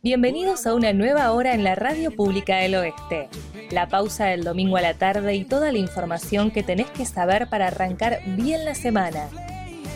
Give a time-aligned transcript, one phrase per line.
[0.00, 3.28] Bienvenidos a una nueva hora en la Radio Pública del Oeste.
[3.70, 7.48] La pausa del domingo a la tarde y toda la información que tenés que saber
[7.50, 9.28] para arrancar bien la semana.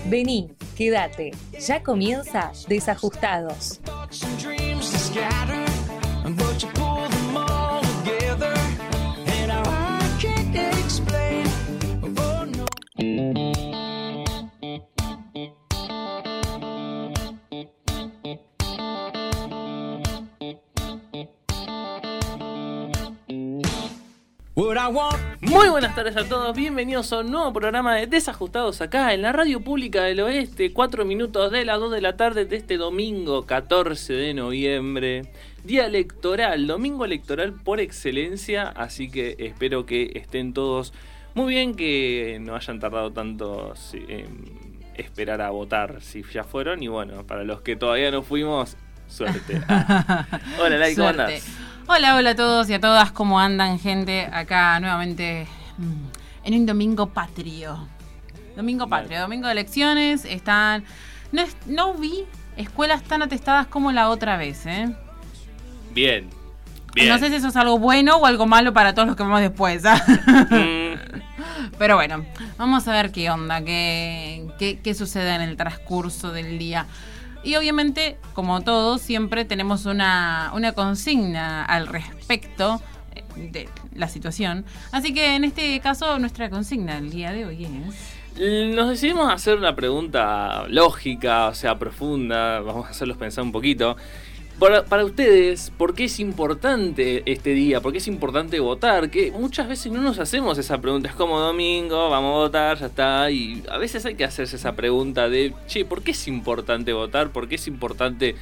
[0.09, 3.81] Vení, quédate, ya comienza Desajustados.
[25.41, 29.33] Muy buenas tardes a todos, bienvenidos a un nuevo programa de Desajustados acá en la
[29.33, 33.47] Radio Pública del Oeste, 4 minutos de las 2 de la tarde de este domingo
[33.47, 35.23] 14 de noviembre,
[35.65, 40.93] día electoral, domingo electoral por excelencia, así que espero que estén todos
[41.35, 46.89] muy bien, que no hayan tardado tanto en esperar a votar si ya fueron y
[46.89, 48.77] bueno, para los que todavía no fuimos,
[49.13, 49.63] suerte.
[50.61, 51.45] Hola, Lai, ¿cómo andás?
[51.87, 54.29] Hola, hola a todos y a todas, ¿cómo andan, gente?
[54.33, 55.47] Acá nuevamente
[55.79, 57.89] mm, en un domingo patrio.
[58.57, 60.25] Domingo patrio, domingo de elecciones.
[60.25, 60.85] Están.
[61.33, 62.25] No, no vi
[62.57, 64.95] escuelas tan atestadas como la otra vez, ¿eh?
[65.93, 66.31] Bien.
[66.95, 67.09] Bien.
[67.09, 69.41] No sé si eso es algo bueno o algo malo para todos los que vamos
[69.41, 69.83] después.
[69.83, 70.95] Mm,
[71.79, 72.25] Pero bueno,
[72.59, 76.87] vamos a ver qué onda, qué, qué, qué sucede en el transcurso del día.
[77.45, 82.81] Y obviamente, como todos, siempre tenemos una, una consigna al respecto
[83.15, 84.65] eh, de la situación.
[84.93, 88.23] Así que en este caso, nuestra consigna el día de hoy es...
[88.75, 93.97] Nos decidimos hacer una pregunta lógica, o sea, profunda, vamos a hacerlos pensar un poquito.
[94.63, 97.81] Para, ustedes, ¿por qué es importante este día?
[97.81, 99.11] ¿Por qué es importante votar?
[99.11, 101.09] Que muchas veces no nos hacemos esa pregunta.
[101.09, 103.29] Es como domingo, vamos a votar, ya está.
[103.33, 107.33] Y a veces hay que hacerse esa pregunta de, che, ¿por qué es importante votar?
[107.33, 108.37] ¿Por qué es importante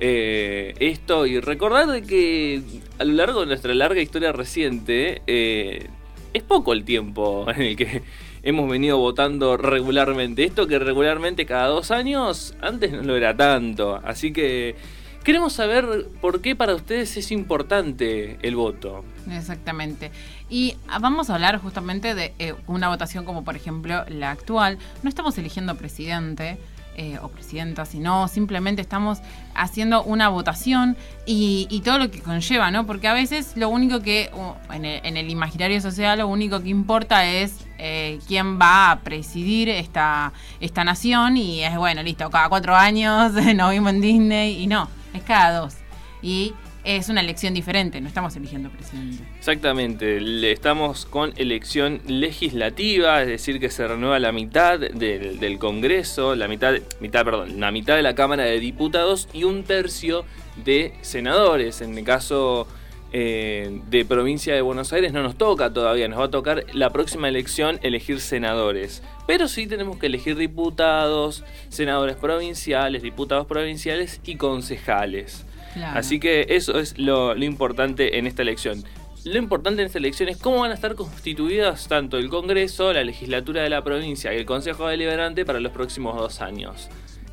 [0.00, 1.26] eh, esto?
[1.26, 2.62] Y recordar de que
[2.98, 5.86] a lo largo de nuestra larga historia reciente, eh,
[6.32, 8.02] es poco el tiempo en el que
[8.42, 10.44] hemos venido votando regularmente.
[10.44, 14.00] Esto que regularmente cada dos años, antes no lo era tanto.
[14.02, 14.96] Así que...
[15.28, 19.04] Queremos saber por qué para ustedes es importante el voto.
[19.30, 20.10] Exactamente.
[20.48, 24.78] Y vamos a hablar justamente de eh, una votación como por ejemplo la actual.
[25.02, 26.56] No estamos eligiendo presidente.
[26.96, 29.20] Eh, o presidenta, sino simplemente estamos
[29.54, 30.96] haciendo una votación
[31.26, 32.86] y, y, todo lo que conlleva, ¿no?
[32.86, 34.32] Porque a veces lo único que,
[34.72, 39.00] en, el, en, el, imaginario social, lo único que importa es eh, quién va a
[39.02, 44.60] presidir esta, esta nación y es, bueno, listo, cada cuatro años nos vimos en Disney
[44.60, 45.74] y no, es cada dos.
[46.22, 49.22] Y es una elección diferente, no estamos eligiendo presidente.
[49.38, 56.34] Exactamente, estamos con elección legislativa, es decir, que se renueva la mitad del, del, Congreso,
[56.34, 60.24] la mitad, mitad, perdón, la mitad de la Cámara de Diputados y un tercio
[60.64, 61.82] de senadores.
[61.82, 62.66] En el caso
[63.12, 66.90] eh, de provincia de Buenos Aires no nos toca todavía, nos va a tocar la
[66.90, 69.02] próxima elección elegir senadores.
[69.26, 75.46] Pero sí tenemos que elegir diputados, senadores provinciales, diputados provinciales y concejales.
[75.74, 75.98] Claro.
[75.98, 78.84] Así que eso es lo, lo, importante en esta elección.
[79.24, 83.04] Lo importante en esta elección es cómo van a estar constituidas tanto el Congreso, la
[83.04, 86.88] legislatura de la provincia y el Consejo Deliberante para los próximos dos años.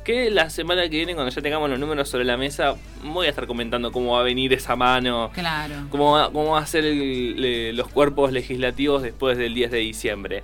[0.06, 3.30] Que la semana que viene, cuando ya tengamos los números sobre la mesa, voy a
[3.30, 5.32] estar comentando cómo va a venir esa mano.
[5.34, 5.74] Claro.
[5.90, 9.78] Cómo va, cómo va a ser el, le, los cuerpos legislativos después del 10 de
[9.78, 10.42] diciembre.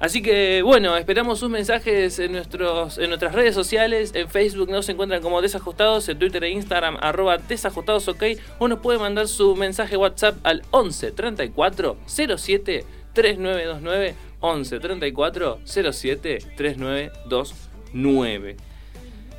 [0.00, 4.10] Así que bueno, esperamos sus mensajes en, nuestros, en nuestras redes sociales.
[4.12, 8.24] En Facebook nos encuentran como Desajustados, en Twitter e Instagram arroba Desajustados OK.
[8.58, 14.14] O nos puede mandar su mensaje WhatsApp al 11 34 07 3929.
[14.40, 18.56] 11 34 07 3929.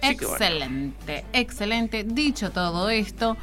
[0.01, 2.03] Excelente, excelente.
[2.03, 3.37] Dicho todo esto,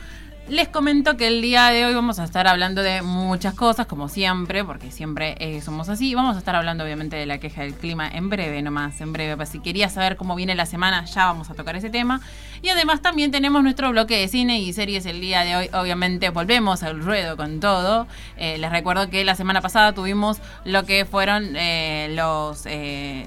[0.48, 4.10] les comento que el día de hoy vamos a estar hablando de muchas cosas, como
[4.10, 6.14] siempre, porque siempre eh, somos así.
[6.14, 9.36] Vamos a estar hablando obviamente de la queja del clima en breve nomás, en breve.
[9.36, 12.20] Pues si querías saber cómo viene la semana, ya vamos a tocar ese tema.
[12.60, 15.70] Y además también tenemos nuestro bloque de cine y series el día de hoy.
[15.72, 18.06] Obviamente volvemos al ruedo con todo.
[18.36, 22.66] Eh, les recuerdo que la semana pasada tuvimos lo que fueron eh, los,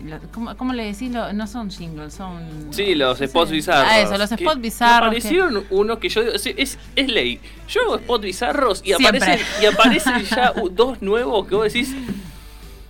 [0.10, 0.22] los...
[0.31, 1.10] ¿cómo, ¿cómo, le decís?
[1.12, 2.68] No son jingles, son...
[2.72, 3.92] Sí, los spots bizarros.
[3.92, 5.08] Ah, eso, los spots bizarros.
[5.08, 5.74] Aparecieron que...
[5.74, 6.22] unos que yo...
[6.22, 7.39] Es, es, es ley.
[7.69, 11.95] Yo hago spots bizarros y aparecen, y aparecen ya dos nuevos que vos decís.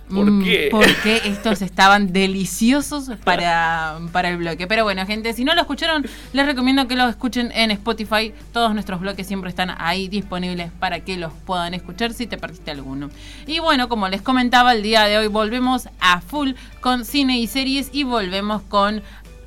[0.08, 0.68] ¿Por Mm, qué?
[0.70, 4.66] Porque estos estaban deliciosos para, para el bloque.
[4.66, 8.32] Pero bueno, gente, si no lo escucharon, les recomiendo que lo escuchen en Spotify.
[8.54, 12.70] Todos nuestros bloques siempre están ahí disponibles para que los puedan escuchar si te perdiste
[12.70, 13.10] alguno.
[13.46, 17.46] Y bueno, como les comentaba, el día de hoy volvemos a full con cine y
[17.46, 19.02] series y volvemos con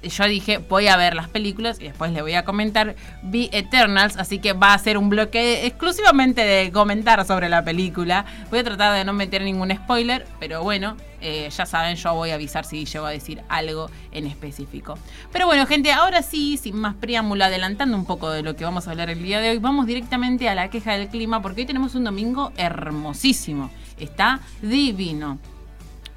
[0.10, 4.18] yo dije, voy a ver las películas y después le voy a comentar Vi Eternals,
[4.18, 8.26] así que va a ser un bloque exclusivamente de comentar sobre la película.
[8.50, 12.32] Voy a tratar de no meter ningún spoiler, pero bueno, eh, ya saben, yo voy
[12.32, 14.98] a avisar si llego a decir algo en específico.
[15.32, 18.88] Pero bueno, gente, ahora sí, sin más preámbulo, adelantando un poco de lo que vamos
[18.88, 21.68] a hablar el día de hoy, vamos directamente a la queja del clima, porque hoy
[21.68, 23.70] tenemos un domingo hermosísimo.
[24.00, 25.38] Está divino.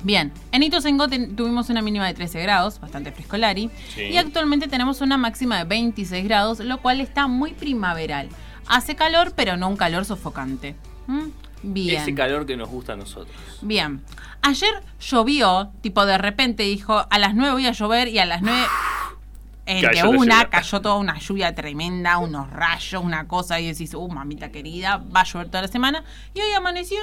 [0.05, 4.03] Bien, en Ituzaingó tuvimos una mínima de 13 grados, bastante frescolari, Sí.
[4.03, 8.29] y actualmente tenemos una máxima de 26 grados, lo cual está muy primaveral.
[8.67, 10.77] Hace calor, pero no un calor sofocante.
[11.07, 11.29] ¿Mm?
[11.63, 12.03] Bien.
[12.03, 13.35] Ese calor que nos gusta a nosotros.
[13.63, 14.03] Bien.
[14.43, 18.43] Ayer llovió, tipo de repente dijo, a las 9 voy a llover y a las
[18.43, 18.63] 9...
[19.67, 24.09] Entre Cayó una cayó toda una lluvia tremenda, unos rayos, una cosa, y decís, uh,
[24.09, 26.05] mamita querida, va a llover toda la semana.
[26.35, 26.99] Y hoy amaneció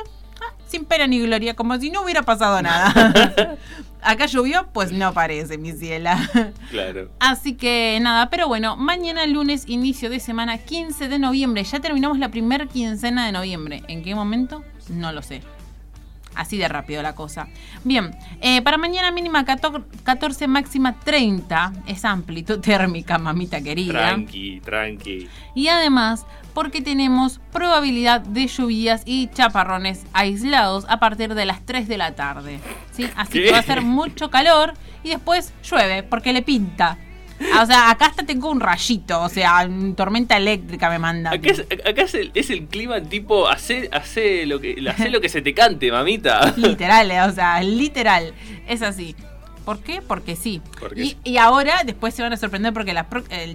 [0.67, 3.57] sin pena ni gloria, como si no hubiera pasado nada.
[4.01, 6.17] Acá llovió, pues no parece, mi ciela.
[6.71, 7.11] Claro.
[7.19, 11.63] Así que nada, pero bueno, mañana lunes, inicio de semana, 15 de noviembre.
[11.63, 13.83] Ya terminamos la primer quincena de noviembre.
[13.87, 14.63] ¿En qué momento?
[14.89, 15.41] No lo sé.
[16.33, 17.47] Así de rápido la cosa.
[17.83, 21.73] Bien, eh, para mañana mínima 14, 14, máxima 30.
[21.87, 23.99] Es amplitud térmica, mamita querida.
[23.99, 25.27] Tranqui, tranqui.
[25.55, 31.87] Y además, porque tenemos probabilidad de lluvias y chaparrones aislados a partir de las 3
[31.87, 32.59] de la tarde.
[32.91, 33.07] ¿sí?
[33.15, 33.45] Así ¿Qué?
[33.45, 36.97] que va a ser mucho calor y después llueve, porque le pinta.
[37.53, 41.31] Ah, O sea, acá hasta tengo un rayito, o sea, tormenta eléctrica me manda.
[41.31, 45.21] Acá, es, acá es, el, es el clima tipo, hace, hace, lo que, hace lo
[45.21, 46.53] que se te cante, mamita.
[46.57, 48.33] Literal, eh, o sea, literal.
[48.67, 49.15] Es así.
[49.71, 50.01] ¿Por qué?
[50.01, 50.61] Porque sí.
[50.81, 51.17] Porque y, sí.
[51.23, 53.07] y ahora, después se van a sorprender porque la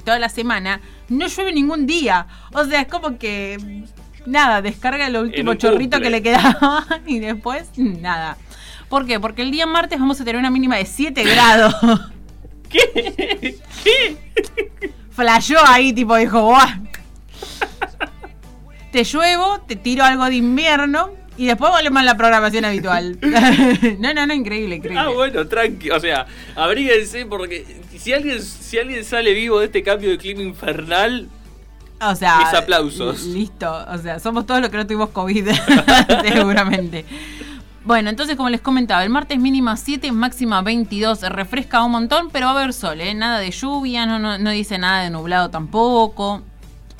[0.02, 0.80] toda la semana
[1.10, 2.26] no llueve ningún día.
[2.54, 3.84] O sea, es como que.
[4.24, 8.38] Nada, descarga el último chorrito que le quedaba y después nada.
[8.88, 9.20] ¿Por qué?
[9.20, 11.74] Porque el día martes vamos a tener una mínima de 7 grados.
[12.70, 13.58] ¿Qué?
[13.84, 14.16] ¿Qué?
[15.10, 16.78] Flashó ahí, tipo, dijo, ¡buah!
[18.90, 23.18] Te lluevo, te tiro algo de invierno y después volvemos a la programación habitual.
[23.98, 25.00] no, no, no, increíble, increíble.
[25.00, 25.90] Ah, bueno, tranqui.
[25.90, 27.64] O sea, abríguense porque
[27.96, 31.28] si alguien, si alguien sale vivo de este cambio de clima infernal,
[32.00, 33.24] O sea, Mis aplausos.
[33.24, 35.48] Listo, o sea, somos todos los que no tuvimos COVID,
[36.22, 37.04] seguramente.
[37.84, 42.46] Bueno, entonces como les comentaba, el martes mínima 7, máxima 22, refresca un montón, pero
[42.46, 43.14] va a haber sol, ¿eh?
[43.14, 46.42] Nada de lluvia, no, no, no dice nada de nublado tampoco.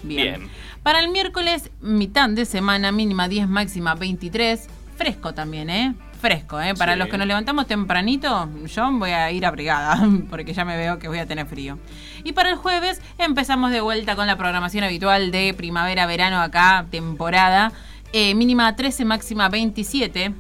[0.07, 0.41] Bien.
[0.41, 0.51] Bien.
[0.83, 5.95] Para el miércoles, mitad de semana, mínima 10, máxima 23, fresco también, ¿eh?
[6.21, 6.75] Fresco, ¿eh?
[6.75, 6.99] Para Sí.
[6.99, 9.99] los que nos levantamos tempranito, yo voy a ir abrigada,
[10.31, 11.79] porque ya me veo que voy a tener frío.
[12.25, 17.73] Y para el jueves empezamos de vuelta con la programación habitual de primavera-verano acá, temporada.
[18.13, 20.33] Eh, mínima 13, máxima 27.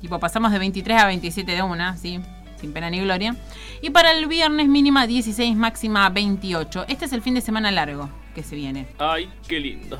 [0.00, 2.20] Tipo, pasamos de 23 a 27 de una, ¿sí?
[2.60, 3.36] Sin pena ni gloria.
[3.82, 6.86] Y para el viernes mínima 16, máxima 28.
[6.88, 8.86] Este es el fin de semana largo que se viene.
[8.98, 9.98] ay, qué lindo.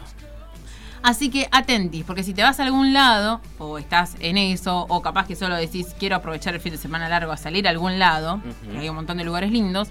[1.00, 5.00] Así que atentis, porque si te vas a algún lado, o estás en eso, o
[5.00, 8.00] capaz que solo decís quiero aprovechar el fin de semana largo a salir a algún
[8.00, 8.40] lado,
[8.72, 9.88] que hay un montón de lugares lindos.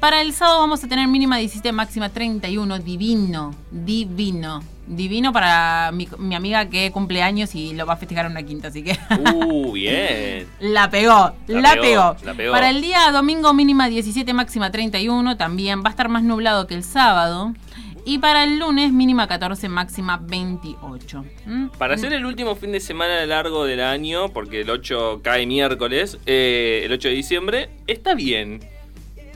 [0.00, 4.62] Para el sábado vamos a tener mínima 17, máxima 31, divino, divino.
[4.86, 8.42] Divino para mi, mi amiga que cumple años y lo va a festejar en una
[8.42, 8.98] quinta, así que
[9.34, 10.48] Uh, bien.
[10.60, 12.52] la pegó, La la, pegó, pegó, la pegó.
[12.52, 16.74] Para el día domingo mínima 17, máxima 31, también va a estar más nublado que
[16.74, 17.52] el sábado.
[18.08, 21.26] Y para el lunes mínima 14, máxima 28.
[21.44, 21.66] ¿Mm?
[21.76, 26.16] Para hacer el último fin de semana largo del año, porque el 8 cae miércoles,
[26.24, 28.60] eh, el 8 de diciembre, está bien.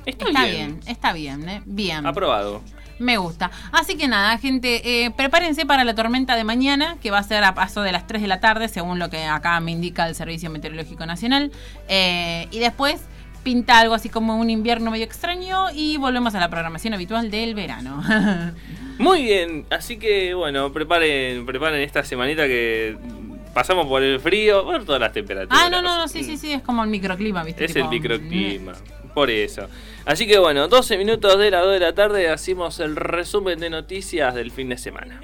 [0.06, 0.80] Está, Está bien.
[0.80, 1.62] bien, está bien, ¿eh?
[1.66, 2.06] Bien.
[2.06, 2.62] Aprobado.
[2.98, 3.50] Me gusta.
[3.72, 7.44] Así que nada, gente, eh, prepárense para la tormenta de mañana, que va a ser
[7.44, 10.14] a paso de las 3 de la tarde, según lo que acá me indica el
[10.14, 11.52] Servicio Meteorológico Nacional.
[11.88, 13.02] Eh, y después
[13.42, 17.54] pinta algo así como un invierno medio extraño y volvemos a la programación habitual del
[17.54, 18.02] verano.
[18.98, 22.96] Muy bien, así que bueno, preparen, preparen esta semanita que
[23.54, 25.58] pasamos por el frío, por todas las temperaturas.
[25.60, 27.64] ah, no, no, no, sí, sí, sí, es como el microclima, ¿viste?
[27.64, 28.72] Es Tipo, el microclima,
[29.14, 29.68] por eso.
[30.04, 33.70] Así que bueno, 12 minutos de las 2 de la tarde hacemos el resumen de
[33.70, 35.20] noticias del fin de semana.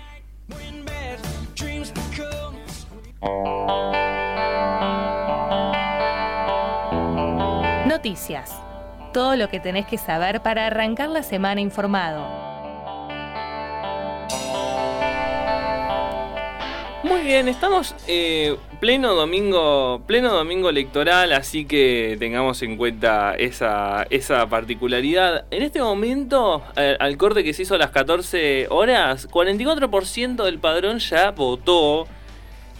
[8.08, 8.50] Noticias.
[9.12, 12.26] Todo lo que tenés que saber para arrancar la semana informado.
[17.02, 24.06] Muy bien, estamos eh, pleno domingo, pleno domingo electoral, así que tengamos en cuenta esa,
[24.08, 25.44] esa particularidad.
[25.50, 30.98] En este momento, al corte que se hizo a las 14 horas, 44% del padrón
[30.98, 32.08] ya votó,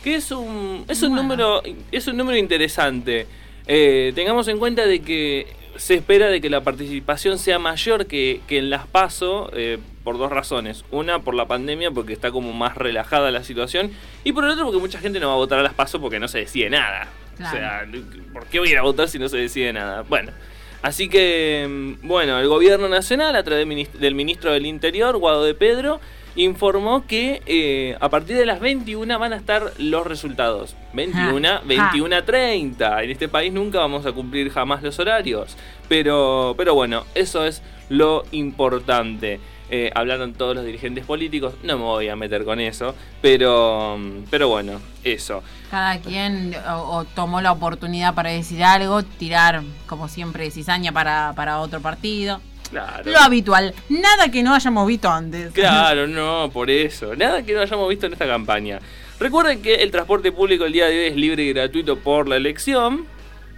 [0.02, 1.61] que es un, es un número,
[1.92, 3.26] es un número interesante.
[3.68, 5.46] Eh, tengamos en cuenta de que
[5.76, 10.18] se espera de que la participación sea mayor que, que en las PASO eh, por
[10.18, 10.84] dos razones.
[10.90, 13.92] Una, por la pandemia, porque está como más relajada la situación.
[14.25, 16.18] Y por el otro, porque mucha gente no va a votar a las PASO porque
[16.18, 17.08] no se decide nada.
[17.34, 17.87] O sea,
[18.32, 20.02] ¿por qué voy a ir a votar si no se decide nada?
[20.02, 20.32] Bueno.
[20.80, 23.66] Así que, mm, bueno, el gobierno nacional, a través
[24.00, 26.00] del ministro del Interior, Guado de Pedro,
[26.38, 30.76] informó que eh, a partir de las 21 van a estar los resultados.
[30.95, 33.02] 21, 21 30.
[33.02, 35.57] En este país nunca vamos a cumplir jamás los horarios.
[35.88, 39.40] Pero, pero bueno, eso es lo importante.
[39.71, 43.99] Eh, hablaron todos los dirigentes políticos, no me voy a meter con eso, pero,
[44.30, 45.42] pero bueno, eso.
[45.71, 51.59] Cada quien o, tomó la oportunidad para decir algo, tirar, como siempre, cizaña para, para
[51.59, 52.40] otro partido.
[52.72, 53.75] Lo habitual.
[53.88, 55.52] Nada que no hayamos visto antes.
[55.58, 57.14] Claro, no, por eso.
[57.16, 58.78] Nada que no hayamos visto en esta campaña.
[59.18, 62.37] Recuerden que el transporte público el día de hoy es libre y gratuito por la
[62.37, 63.06] elección.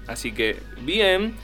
[0.07, 1.35] Así que, bien.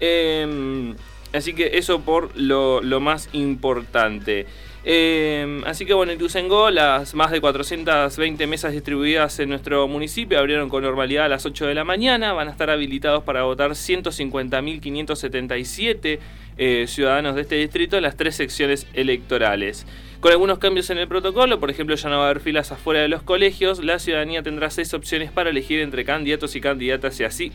[0.00, 0.94] Em,
[1.32, 4.46] así que eso por lo, lo más importante.
[4.86, 10.38] Eh, así que bueno, en Tusengo las más de 420 mesas distribuidas en nuestro municipio
[10.38, 12.34] abrieron con normalidad a las 8 de la mañana.
[12.34, 16.18] Van a estar habilitados para votar 150.577
[16.56, 19.86] eh, ciudadanos de este distrito en las tres secciones electorales.
[20.20, 23.00] Con algunos cambios en el protocolo, por ejemplo, ya no va a haber filas afuera
[23.00, 27.24] de los colegios, la ciudadanía tendrá seis opciones para elegir entre candidatos y candidatas y
[27.24, 27.52] así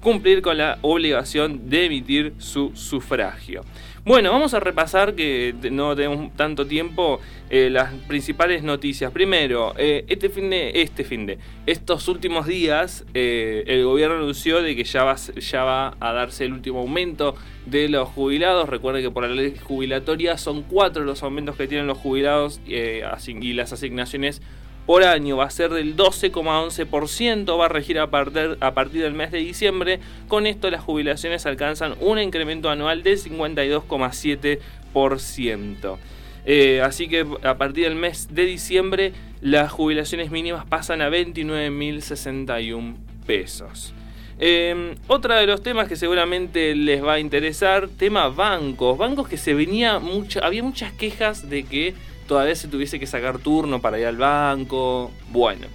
[0.00, 3.64] cumplir con la obligación de emitir su sufragio.
[4.08, 9.12] Bueno, vamos a repasar que no tenemos tanto tiempo eh, las principales noticias.
[9.12, 14.62] Primero, eh, este fin de, este fin de, estos últimos días, eh, el gobierno anunció
[14.62, 17.34] de que ya va, ya va a darse el último aumento
[17.66, 18.66] de los jubilados.
[18.66, 23.52] Recuerden que por la ley jubilatoria son cuatro los aumentos que tienen los jubilados y
[23.52, 24.40] las asignaciones
[24.88, 29.12] por año va a ser del 12,11%, va a regir a partir, a partir del
[29.12, 30.00] mes de diciembre.
[30.28, 35.98] Con esto las jubilaciones alcanzan un incremento anual del 52,7%.
[36.46, 42.94] Eh, así que a partir del mes de diciembre las jubilaciones mínimas pasan a 29.061
[43.26, 43.92] pesos.
[44.38, 48.96] Eh, otra de los temas que seguramente les va a interesar, tema bancos.
[48.96, 51.94] Bancos que se venía mucho, había muchas quejas de que
[52.28, 55.10] todavía se tuviese que sacar turno para ir al banco.
[55.30, 55.66] Bueno,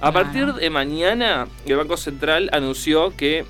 [0.00, 3.44] a partir de mañana el Banco Central anunció que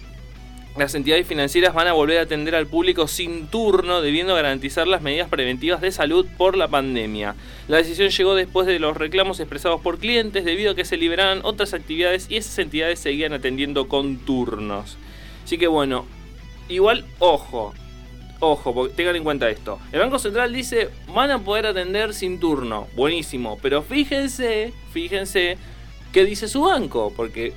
[0.76, 5.02] las entidades financieras van a volver a atender al público sin turno, debiendo garantizar las
[5.02, 7.35] medidas preventivas de salud por la pandemia.
[7.69, 11.40] La decisión llegó después de los reclamos expresados por clientes debido a que se liberaran
[11.42, 14.97] otras actividades y esas entidades seguían atendiendo con turnos.
[15.45, 16.07] Así que bueno,
[16.71, 17.75] igual ojo,
[18.43, 19.79] ojo, porque tengan en cuenta esto.
[19.93, 22.89] El Banco Central dice, van a poder atender sin turno.
[22.95, 23.59] Buenísimo.
[23.63, 25.57] Pero fíjense, fíjense
[26.13, 27.13] qué dice su banco.
[27.17, 27.53] Porque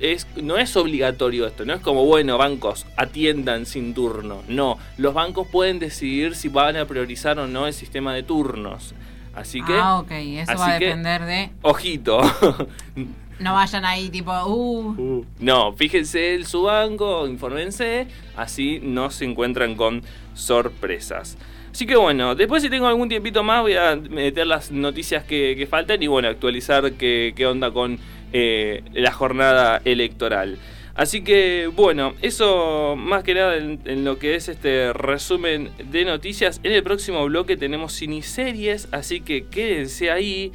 [0.00, 1.64] es, no es obligatorio esto.
[1.66, 4.42] No es como, bueno, bancos, atiendan sin turno.
[4.48, 8.94] No, los bancos pueden decidir si van a priorizar o no el sistema de turnos.
[9.34, 9.74] Así que...
[9.74, 10.10] Ah, ok.
[10.10, 11.50] Eso va a depender de...
[11.62, 12.20] Ojito.
[13.40, 14.90] No vayan ahí tipo, uh.
[14.90, 15.26] uh.
[15.38, 18.06] No, fíjense en su banco, infórmense,
[18.36, 20.02] así no se encuentran con
[20.34, 21.38] sorpresas.
[21.72, 25.66] Así que bueno, después si tengo algún tiempito más voy a meter las noticias que,
[25.70, 27.98] faltan y bueno, actualizar qué, onda con
[28.32, 30.58] eh, la jornada electoral.
[30.94, 36.60] Así que bueno, eso más que nada en, lo que es este resumen de noticias.
[36.62, 40.52] En el próximo bloque tenemos ciniseries, así que quédense ahí.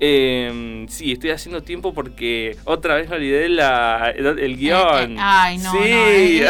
[0.00, 5.12] Eh, sí, estoy haciendo tiempo porque otra vez me olvidé la, el, guion.
[5.12, 6.42] Eh, eh, ay, no, sí.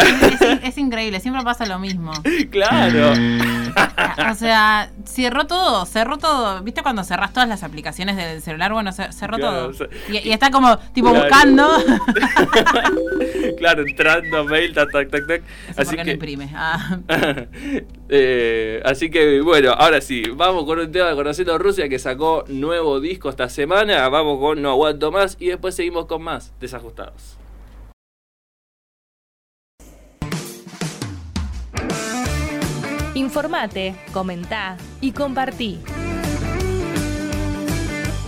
[0.63, 2.13] es, increíble, siempre pasa lo mismo.
[2.51, 3.13] Claro.
[4.31, 6.63] o sea, cerró todo, cerró todo.
[6.63, 8.73] ¿Viste cuando cerrás todas las aplicaciones del celular?
[8.73, 9.73] Bueno, cerró todo.
[10.09, 11.69] y, está como, tipo, buscando.
[13.59, 15.43] claro, entrando, mail, tac, tac, tac, tac.
[15.77, 16.51] así que, no imprime.
[16.55, 16.97] Ah.
[18.09, 22.45] eh, así que, bueno, ahora sí, vamos con un tema de Conociendo Rusia que sacó
[22.49, 24.09] nuevo disco esta semana.
[24.09, 27.37] Vamos con No Aguanto Más y después seguimos con más Desajustados.
[33.14, 35.81] Informate, comentá y compartí.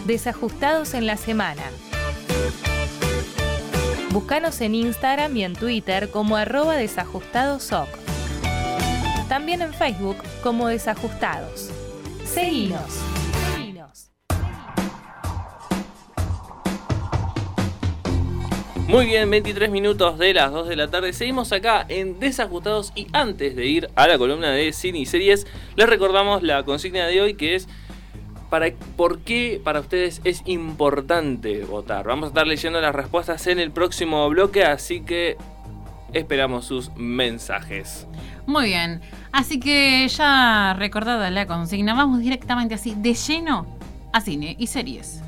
[0.06, 1.62] Desajustados en la semana.
[4.10, 7.88] Búscanos en Instagram y en Twitter como arroba desajustadosoc.
[9.28, 11.70] También en Facebook como Desajustados.
[12.24, 13.15] Seguinos.
[18.88, 21.12] Muy bien, 23 minutos de las 2 de la tarde.
[21.12, 25.44] Seguimos acá en Desajustados y antes de ir a la columna de cine y series,
[25.74, 27.68] les recordamos la consigna de hoy que es
[28.48, 32.06] para, ¿por qué para ustedes es importante votar?
[32.06, 35.36] Vamos a estar leyendo las respuestas en el próximo bloque, así que
[36.12, 38.06] esperamos sus mensajes.
[38.46, 39.00] Muy bien,
[39.32, 43.66] así que ya recordada la consigna, vamos directamente así, de lleno,
[44.12, 45.22] a cine y series.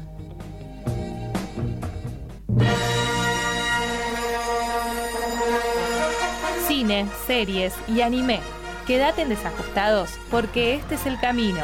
[7.27, 8.41] Series y anime.
[8.87, 11.61] Quédate en desajustados porque este es el camino.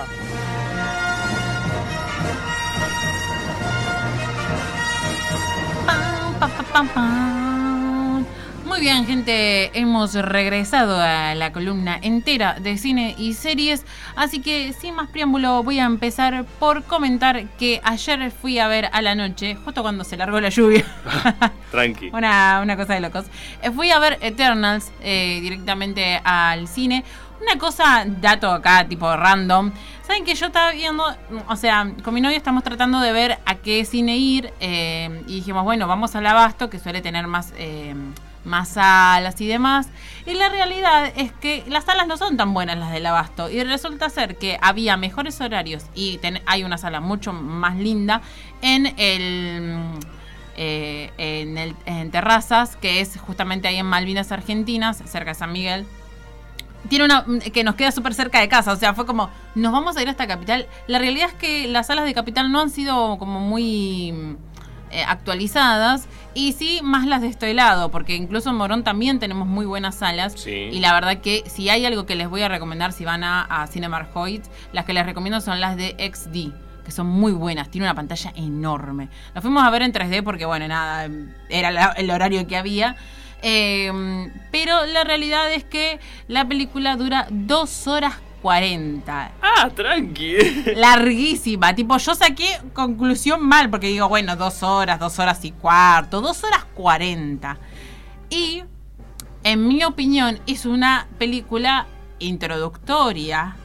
[8.75, 14.73] Muy bien, gente, hemos regresado a la columna entera de cine y series, así que
[14.73, 19.15] sin más preámbulo voy a empezar por comentar que ayer fui a ver a la
[19.15, 20.85] noche, justo cuando se largó la lluvia.
[21.71, 22.11] Tranqui.
[22.13, 23.27] una, una cosa de locos.
[23.63, 27.05] Eh, fui a ver Eternals eh, directamente al cine.
[27.41, 29.71] Una cosa, dato acá, tipo random.
[30.03, 31.05] Saben que yo estaba viendo,
[31.49, 35.37] o sea, con mi novio estamos tratando de ver a qué cine ir eh, y
[35.37, 37.95] dijimos, bueno, vamos al Abasto, que suele tener más, eh,
[38.45, 39.89] más salas y demás.
[40.27, 43.63] Y la realidad es que las salas no son tan buenas las del Abasto y
[43.65, 48.23] resulta ser que había mejores horarios y hay una sala mucho más linda
[48.63, 49.77] en el...
[50.57, 55.51] Eh, en, el, en Terrazas, que es justamente ahí en Malvinas Argentinas, cerca de San
[55.51, 55.85] Miguel,
[56.89, 58.73] tiene una que nos queda súper cerca de casa.
[58.73, 60.67] O sea, fue como, nos vamos a ir a esta capital.
[60.87, 64.37] La realidad es que las salas de capital no han sido como muy
[64.95, 66.09] eh, actualizadas.
[66.35, 69.97] Y sí, más las de este lado, porque incluso en Morón también tenemos muy buenas
[69.97, 70.47] salas.
[70.47, 73.43] Y la verdad que si hay algo que les voy a recomendar si van a,
[73.43, 77.71] a Cinemark Hoyt, las que les recomiendo son las de XD que son muy buenas,
[77.71, 79.09] tiene una pantalla enorme.
[79.35, 81.09] Las fuimos a ver en 3D porque, bueno, nada,
[81.49, 82.97] era el horario que había.
[83.43, 85.99] Em, pero la realidad es que
[86.29, 89.33] la película dura 2 horas 40.
[89.41, 90.37] Ah, tranqui.
[90.77, 91.75] Larguísima.
[91.75, 96.45] Tipo, yo saqué conclusión mal porque digo, bueno, 2 horas, 2 horas y cuarto, 2
[96.45, 97.57] horas 40.
[98.29, 98.63] Y,
[99.45, 101.87] en mi opinión, es una película
[102.19, 103.57] introductoria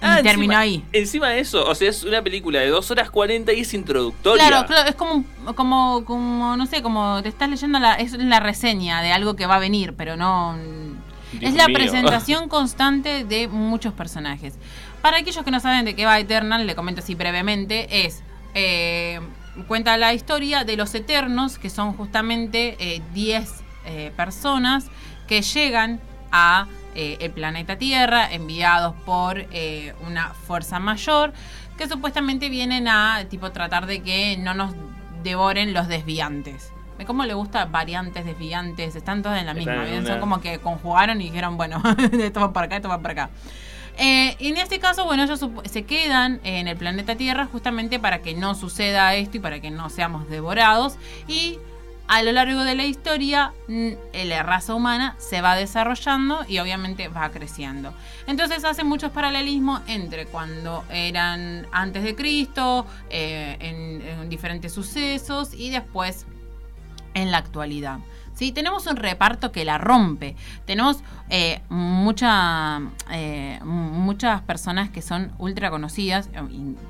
[0.00, 0.84] Ah, terminó ahí.
[0.92, 4.46] Encima de eso, o sea, es una película de 2 horas 40 y es introductoria.
[4.46, 5.24] Claro, claro, es como,
[5.56, 9.46] como, como, no sé, como te estás leyendo la, es la reseña de algo que
[9.46, 10.56] va a venir, pero no...
[11.40, 14.54] es la presentación constante de muchos personajes.
[15.02, 18.22] Para aquellos que no saben de qué va Eternal, le comento así brevemente, es...
[18.54, 19.20] Eh,
[19.66, 23.54] cuenta la historia de los Eternos, que son justamente 10 eh,
[23.86, 24.86] eh, personas
[25.26, 31.32] que llegan a eh, el planeta Tierra, enviados por eh, una fuerza mayor,
[31.76, 34.74] que supuestamente vienen a tipo tratar de que no nos
[35.22, 36.72] devoren los desviantes.
[37.06, 38.96] ¿Cómo le gusta variantes, desviantes?
[38.96, 39.84] Están todos en la misma.
[40.06, 41.82] Son como que conjugaron y dijeron, bueno,
[42.12, 43.30] esto va para acá, esto va para acá.
[43.98, 48.34] Eh, en este caso, bueno, ellos se quedan en el planeta Tierra justamente para que
[48.34, 50.96] no suceda esto y para que no seamos devorados.
[51.26, 51.58] Y
[52.06, 57.28] a lo largo de la historia la raza humana se va desarrollando y obviamente va
[57.30, 57.92] creciendo.
[58.26, 65.70] Entonces hace muchos paralelismos entre cuando eran antes de Cristo, eh, en diferentes sucesos y
[65.70, 66.24] después
[67.22, 67.98] en la actualidad.
[68.38, 68.52] ¿sí?
[68.52, 70.36] Tenemos un reparto que la rompe.
[70.64, 71.60] Tenemos eh,
[73.10, 76.30] eh, muchas personas que son ultra conocidas.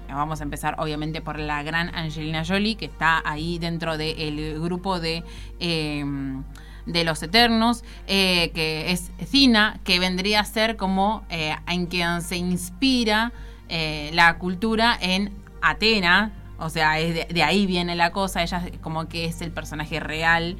[0.08, 5.00] vamos a empezar obviamente por la gran Angelina Jolie, que está ahí dentro del grupo
[5.00, 5.24] de...
[5.58, 6.44] Em,
[6.86, 12.38] de los Eternos, eh, que es Cina, que vendría a ser como en quien se
[12.38, 13.30] inspira
[13.68, 19.40] la cultura en Atena, o sea, de, ahí viene la cosa, ella como que es
[19.40, 20.56] el personaje real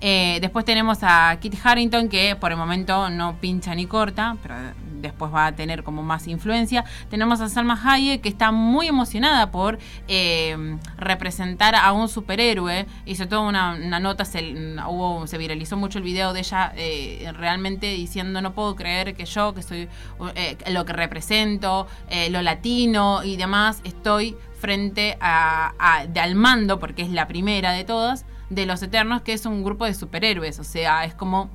[0.00, 4.54] eh, después tenemos a Kit Harrington, que por el momento no pincha ni corta, pero
[5.00, 6.84] después va a tener como más influencia.
[7.10, 12.86] Tenemos a Salma Hayek, que está muy emocionada por eh, representar a un superhéroe.
[13.04, 17.86] Hizo toda una, nota, se, hubo, se viralizó mucho el video de ella eh, realmente
[17.86, 19.88] diciendo no puedo creer que yo, que soy
[20.68, 21.86] lo que represento,
[22.30, 28.24] lo latino y demás, estoy frente a, al mando, porque es la primera de todas
[28.50, 31.48] de los Eternos, que es un grupo de superhéroes, o sea, es como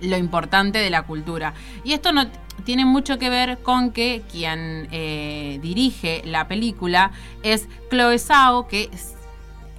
[0.00, 1.54] lo importante de la cultura.
[1.82, 2.28] Y esto no
[2.64, 7.10] tiene mucho que ver con que quien eh, dirige la película
[7.42, 8.90] es Chloe Zhao, que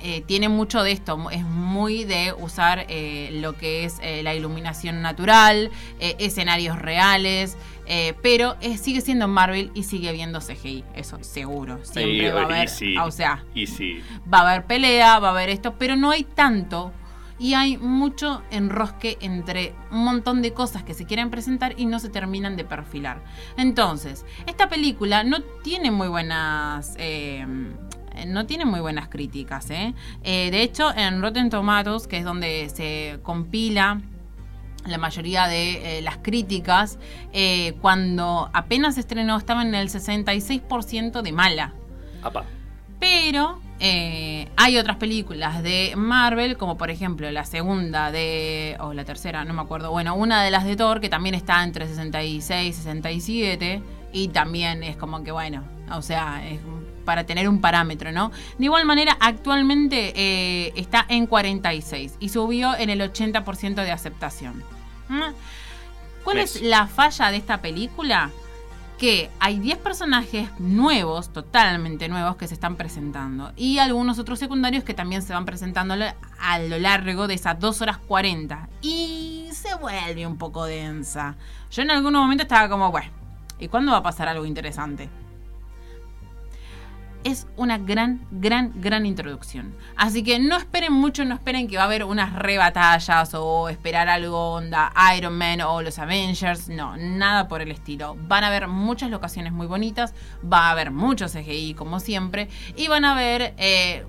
[0.01, 5.01] eh, tiene mucho de esto, es muy de usar eh, lo que es la iluminación
[5.01, 7.57] natural, escenarios reales,
[8.21, 11.79] pero sigue siendo Marvel y sigue viendo CGI, eso seguro.
[11.83, 12.69] Siempre va a haber,
[13.01, 13.43] o sea,
[14.31, 16.93] va a haber pelea, va a haber esto, pero no hay tanto
[17.39, 21.99] y hay mucho enrosque entre un montón de cosas que se quieren presentar y no
[21.99, 23.23] se terminan de perfilar.
[23.57, 27.45] Entonces, esta película no tiene muy buenas eh,
[28.27, 29.69] no tiene muy buenas críticas.
[29.69, 29.93] ¿eh?
[30.23, 30.49] ¿eh?
[30.51, 34.01] de hecho, en Rotten Tomatoes, que es donde se compila
[34.85, 36.97] la mayoría de eh, las críticas,
[37.81, 41.73] cuando apenas estrenó estaba en el 66% de mala.
[42.99, 49.45] Pero hay otras películas de Marvel, como por ejemplo la segunda de, o la tercera,
[49.45, 52.77] no me acuerdo, bueno, una de las de Thor, que también está entre 66 y
[52.77, 56.59] 67, y también es como que, bueno, o sea, es
[57.09, 58.29] para tener un parámetro, ¿no?
[58.59, 64.63] De igual manera, actualmente eh, está en 46 y subió en el 80% de aceptación.
[65.07, 65.33] ¿Mm?
[66.23, 68.29] ¿Cuál es la falla de esta película?
[68.99, 73.53] que hay 10 personajes nuevos, totalmente nuevos, que se están presentando.
[73.55, 75.95] Y algunos otros secundarios que también se van presentando
[76.37, 78.67] a lo largo de esas 2 horas 40.
[78.81, 81.37] Y se vuelve un poco densa.
[81.71, 83.09] Yo en algún momento estaba como, bueno,
[83.57, 85.09] ¿y cuándo va a pasar algo interesante?
[87.23, 89.75] Es una gran, gran, gran introducción.
[89.95, 94.07] Así que no esperen mucho, no esperen que va a haber unas rebatallas o esperar
[94.09, 96.69] algo onda Iron Man o los Avengers.
[96.69, 98.15] No, nada por el estilo.
[98.27, 102.87] Van a haber muchas locaciones muy bonitas, va a haber muchos CGI como siempre y
[102.87, 103.53] van a ver...
[103.57, 104.05] Eh,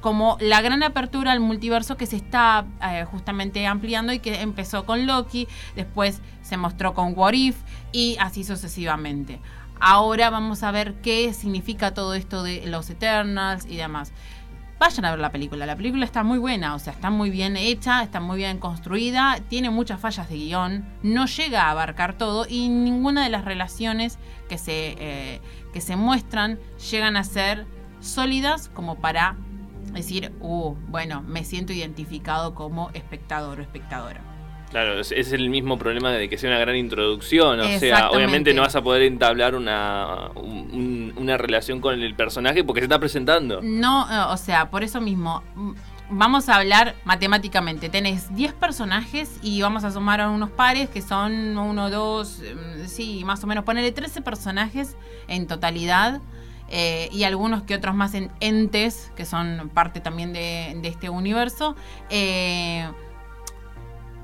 [0.00, 4.84] como la gran apertura al multiverso que se está eh, justamente ampliando y que empezó
[4.84, 7.56] con Loki, después se mostró con What If
[7.90, 9.40] y así sucesivamente.
[9.86, 14.14] Ahora vamos a ver qué significa todo esto de los Eternals y demás.
[14.78, 15.66] Vayan a ver la película.
[15.66, 19.40] La película está muy buena, o sea, está muy bien hecha, está muy bien construida,
[19.50, 24.18] tiene muchas fallas de guion, no llega a abarcar todo y ninguna de las relaciones
[24.48, 25.42] que se, eh,
[25.74, 26.58] que se muestran
[26.90, 27.66] llegan a ser
[28.00, 29.36] sólidas como para
[29.92, 34.33] decir, uh, bueno, me siento identificado como espectador o espectadora.
[34.74, 37.60] Claro, es, el mismo problema de que sea una gran introducción.
[37.60, 42.80] O sea, obviamente no vas a poder entablar una, una relación con el personaje porque
[42.80, 43.60] se está presentando.
[43.62, 45.44] No, eh, o sea, por eso mismo.
[45.54, 45.74] Mm,
[46.10, 47.88] vamos a hablar matemáticamente.
[47.88, 52.86] Tenés 10 personajes y vamos a sumar a unos pares que son 1, 2, mm,
[52.88, 53.62] sí, más o menos.
[53.62, 54.96] Ponerle 13 personajes
[55.28, 56.20] en totalidad.
[56.68, 61.10] Eh, y algunos que otros más en entes, que son parte también de, de este
[61.10, 61.76] universo.
[62.10, 62.88] Eh,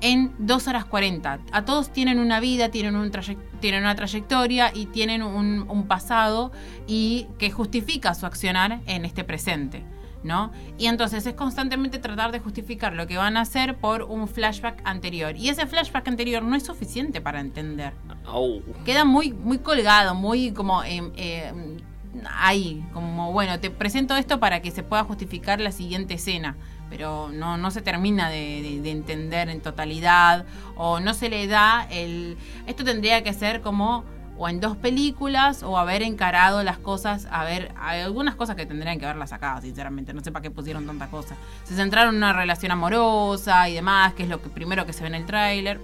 [0.01, 1.39] en 2 horas 40.
[1.51, 3.11] A todos tienen una vida, tienen, un
[3.59, 6.51] tienen una trayectoria y tienen un, pasado
[6.87, 9.83] y que justifica su accionar en este presente.
[10.23, 10.51] ¿No?
[10.77, 14.79] Y entonces es constantemente tratar de justificar lo que van a hacer por un flashback
[14.83, 15.35] anterior.
[15.35, 17.93] Y ese flashback anterior no es suficiente para entender.
[18.85, 21.77] Queda muy, muy colgado, muy como em, em,
[22.29, 26.55] ahí, como bueno, te presento esto para que se pueda justificar la siguiente escena
[26.91, 32.37] pero no, no se termina de, entender en totalidad o no se le da el...
[32.67, 34.03] Esto tendría que ser como
[34.37, 38.65] o en dos películas o haber encarado las cosas, a ver, hay algunas cosas que
[38.65, 41.35] tendrían que verlas acá, sinceramente, no sé para qué pusieron tanta cosa.
[41.63, 45.01] Se centraron en una relación amorosa y demás, que es lo que primero que se
[45.01, 45.79] ve en el tráiler.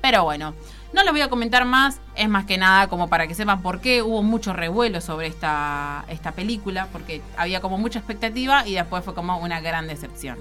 [0.00, 0.54] Pero bueno,
[0.92, 3.80] no les voy a comentar más, es más que nada como para que sepan por
[3.80, 9.04] qué hubo mucho revuelo sobre esta, esta película, porque había como mucha expectativa y después
[9.04, 10.38] fue como una gran decepción.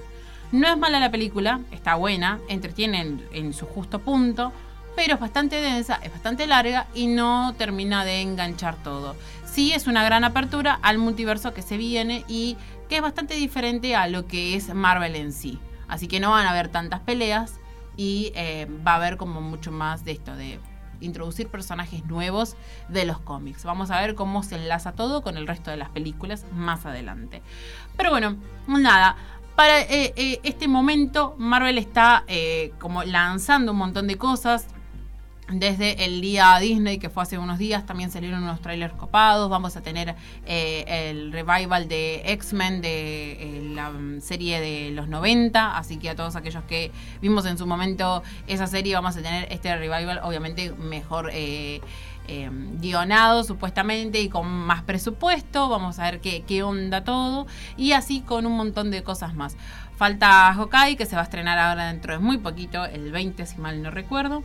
[0.51, 4.53] No es mala la película, está buena, entretiene en, su justo punto,
[4.95, 9.17] pero es bastante densa, es bastante larga y no termina de enganchar todo.
[9.45, 12.55] Sí es una gran apertura al multiverso que se viene y
[12.87, 15.59] que es bastante diferente a lo que es Marvel en sí.
[15.89, 17.55] Así que no van a haber tantas peleas,
[17.97, 20.59] y eh, va a haber como mucho más de esto, de
[21.01, 22.55] introducir personajes nuevos
[22.87, 23.65] de los cómics.
[23.65, 27.41] Vamos a ver cómo se enlaza todo con el resto de las películas más adelante.
[27.97, 29.17] Pero bueno, nada.
[29.55, 32.23] Para eh, eh, este momento, Marvel está
[32.77, 34.67] como lanzando un montón de cosas
[35.49, 39.49] desde el día Disney, que fue hace unos días, también salieron unos trailers copados.
[39.49, 45.77] Vamos a tener eh, el revival de X-Men de eh, la serie de los 90.
[45.77, 49.47] Así que a todos aquellos que vimos en su momento esa serie, vamos a tener
[49.51, 51.29] este revival, obviamente mejor.
[51.33, 51.81] Eh,
[52.81, 55.69] guionado supuestamente y con más presupuesto.
[55.69, 57.47] Vamos a ver qué, qué onda todo.
[57.77, 59.55] Y así con un montón de cosas más.
[59.95, 63.57] Falta Hawkeye, que se va a estrenar ahora dentro de muy poquito, el 20 si
[63.59, 64.43] mal no recuerdo.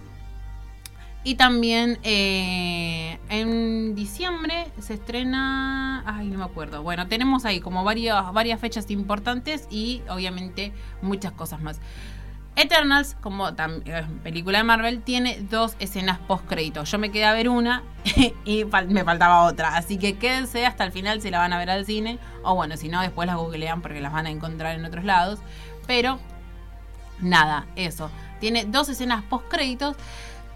[1.24, 6.02] Y también eh, en diciembre se estrena.
[6.04, 6.82] Ay, no me acuerdo.
[6.82, 11.80] Bueno, tenemos ahí como varias, varias fechas importantes y obviamente muchas cosas más.
[12.54, 13.54] Eternals, como eh,
[14.22, 16.84] película de Marvel, tiene dos escenas post crédito.
[16.84, 17.82] Yo me quedé a ver una
[18.44, 19.76] y me faltaba otra.
[19.76, 22.18] Así que quédense hasta el final si la van a ver al cine.
[22.42, 25.38] O bueno, si no, después las googlean porque las van a encontrar en otros lados.
[25.86, 26.18] Pero
[27.20, 28.10] nada, eso.
[28.40, 29.96] Tiene dos escenas post créditos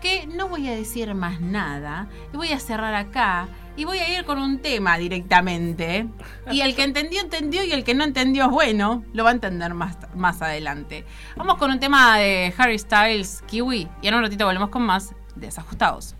[0.00, 2.08] que no voy a decir más nada.
[2.32, 6.08] Y voy a cerrar acá y voy a ir con un tema directamente.
[6.50, 9.74] Y el que entendió, entendió, y el que no entendió, bueno, lo va a entender
[9.74, 11.04] más, más adelante.
[11.36, 15.14] Vamos con un tema de Harry Styles, Kiwi, y en un ratito volvemos con más
[15.34, 16.14] desajustados.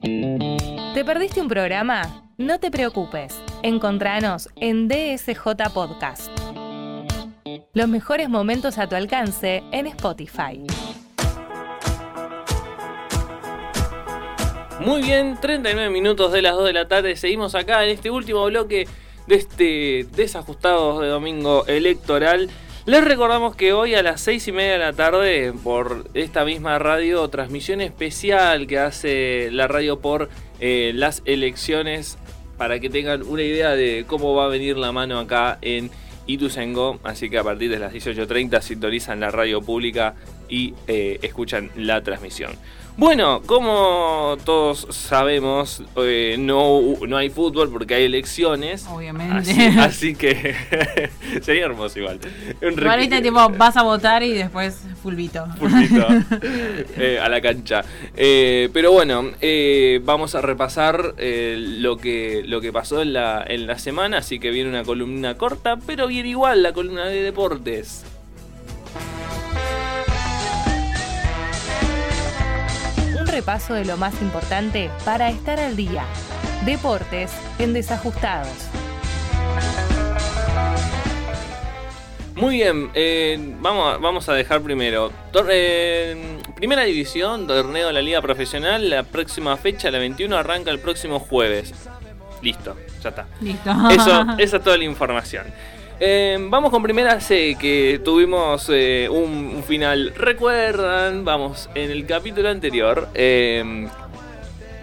[0.00, 2.30] ¿Te perdiste un programa?
[2.36, 3.40] No te preocupes.
[3.62, 6.30] Encontranos en DSJ Podcast.
[7.72, 10.64] Los mejores momentos a tu alcance en Spotify.
[14.80, 17.14] Muy bien, 39 minutos de las 2 de la tarde.
[17.16, 18.88] Seguimos acá en este último bloque
[19.28, 22.50] de este desajustados de domingo electoral.
[22.84, 26.78] Les recordamos que hoy a las 6 y media de la tarde, por esta misma
[26.78, 32.18] radio, transmisión especial que hace la radio por eh, las elecciones,
[32.58, 35.90] para que tengan una idea de cómo va a venir la mano acá en
[36.26, 36.98] Ituzengo.
[37.04, 40.16] Así que a partir de las 18.30 sintonizan la radio pública
[40.48, 42.52] y eh, escuchan la transmisión.
[42.96, 48.86] Bueno, como todos sabemos, eh, no, no hay fútbol porque hay elecciones.
[48.88, 49.50] Obviamente.
[49.80, 50.54] Así, que
[51.42, 52.20] sería hermoso igual.
[52.62, 55.44] Ahorita tipo vas a votar y después fulvito.
[55.58, 56.06] Fulvito.
[56.96, 57.82] Eh, a la cancha.
[58.16, 59.32] Eh, pero bueno,
[60.02, 64.18] vamos a repasar lo, que, lo que pasó en la, en la semana.
[64.18, 68.04] Así que viene una columna corta, pero viene igual la columna de deportes.
[73.34, 76.04] Repaso de lo más importante para estar al día.
[76.64, 78.70] Deportes en Desajustados.
[82.36, 85.10] Muy bien, eh, vamos, vamos a dejar primero.
[85.50, 90.78] Eh, primera división, torneo de la Liga Profesional, la próxima fecha, la 21, arranca el
[90.78, 91.74] próximo jueves.
[92.40, 93.26] Listo, ya está.
[93.40, 93.70] Listo.
[93.90, 95.46] Eso, esa es toda la información.
[96.06, 100.12] Em, vamos con primera C, que tuvimos eh, un, final.
[100.14, 101.24] ¿Recuerdan?
[101.24, 103.88] Vamos, en el capítulo anterior, eh,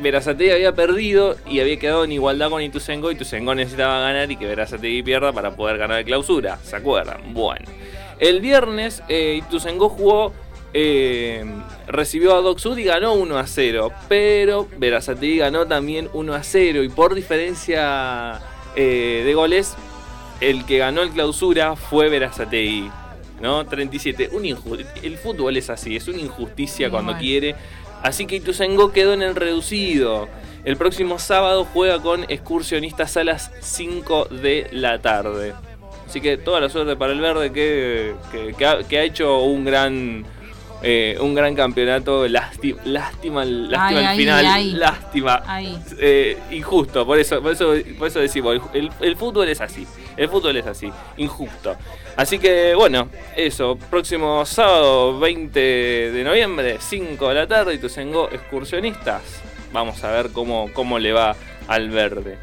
[0.04, 3.12] había perdido y había quedado en igualdad con Ituzengo.
[3.12, 6.58] Ituzengo necesitaba ganar y que Verazategui pierda para poder ganar la clausura.
[6.64, 7.36] ¿Se acuerdan?
[7.36, 7.68] Bueno,
[8.18, 10.34] el viernes eh, Ituzengo jugó.
[10.74, 13.92] Em, recibió a Doc Sud y ganó 1 a 0.
[14.10, 16.82] Pero Verazategui ganó también 1 a 0.
[16.82, 18.42] Y por diferencia
[18.76, 19.76] eh, de goles
[20.42, 22.90] el que ganó el clausura fue Verazategui.
[23.42, 23.66] ¿no?
[23.66, 24.30] 37.
[24.32, 27.56] Un el fútbol es así, es una injusticia cuando quiere.
[28.04, 30.28] Así que Ituzaingó quedó en el reducido.
[30.64, 35.54] El próximo sábado juega con excursionistas a las 5 de la tarde.
[36.08, 38.16] Así que toda la suerte para el verde que,
[38.58, 40.26] que, ha, hecho un gran
[40.84, 42.28] eh, un gran campeonato.
[42.28, 44.80] Lástima, lástima, lástima el final.
[44.80, 45.44] Lástima.
[46.00, 49.86] Eh, injusto, por eso, por eso, por eso decimos, el fútbol es así.
[50.18, 51.76] El fútbol es así, injusto.
[52.16, 58.30] Así que bueno, eso, próximo sábado 20 de noviembre, 5 de la tarde, y Ituzengo
[58.32, 59.22] excursionistas.
[59.72, 61.36] Vamos a ver cómo, cómo le va
[61.68, 62.38] al verde.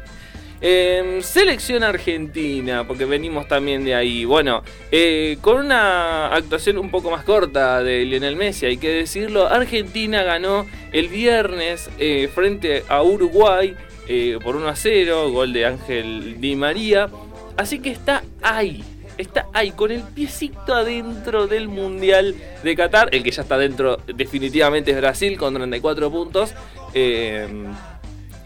[0.61, 4.25] Em, selección argentina, porque venimos también de ahí.
[4.25, 9.47] Bueno, eh, con una actuación un poco más corta de Lionel Messi, hay que decirlo.
[9.47, 13.73] Argentina ganó el viernes eh, frente a Uruguay
[14.09, 17.09] eh, por 1 a 0, gol de Ángel Di María.
[17.55, 18.83] Así que está ahí,
[19.17, 23.07] está ahí, con el piecito adentro del Mundial de Qatar.
[23.13, 26.53] El que ya está dentro definitivamente es Brasil con 34 puntos.
[26.93, 27.47] Eh,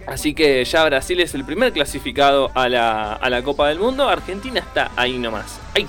[0.08, 4.08] así que ya Brasil es el primer clasificado a la, Copa del Mundo.
[4.08, 5.88] Argentina está ahí nomás, ahí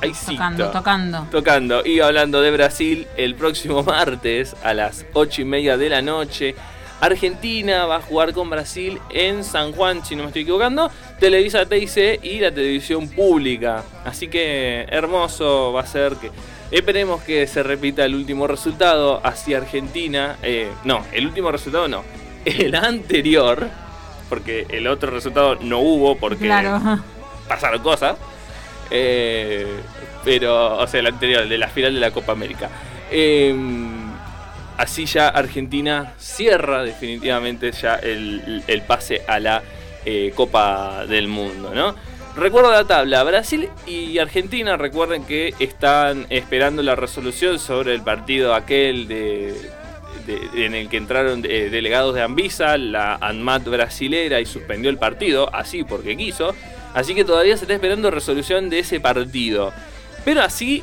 [0.00, 1.26] Ahí sí, tocando, tocando.
[1.30, 1.82] Tocando.
[1.84, 6.54] Y hablando de Brasil, el próximo martes a las 8 y media de la noche
[7.00, 11.64] Argentina va a jugar con Brasil en San Juan, si no me estoy equivocando, Televisa
[11.64, 13.82] TIC y la televisión pública.
[14.04, 16.30] Así que hermoso va a ser que...
[16.70, 20.36] Esperemos que se repita el último resultado hacia Argentina.
[20.42, 22.04] Eh, no, el último resultado no.
[22.44, 23.68] El anterior,
[24.28, 26.48] porque el otro resultado no hubo porque
[27.48, 28.16] pasaron cosas.
[28.90, 29.66] Eh,
[30.24, 32.68] pero, o sea, el anterior, de la final de la Copa América.
[33.10, 33.54] Eh,
[34.76, 39.62] así ya Argentina cierra definitivamente ya el, pase a la
[40.04, 41.94] eh, Copa del Mundo, ¿no?
[42.36, 48.54] Recuerdo la tabla, Brasil y Argentina recuerden que están esperando la resolución sobre el partido
[48.54, 49.52] aquel de,
[50.54, 55.54] en el que entraron eh, delegados de Anvisa, la ANMAT brasilera y suspendió el partido,
[55.54, 56.54] así porque quiso.
[56.94, 59.72] Así que todavía se está esperando resolución de ese partido.
[60.24, 60.82] Pero así,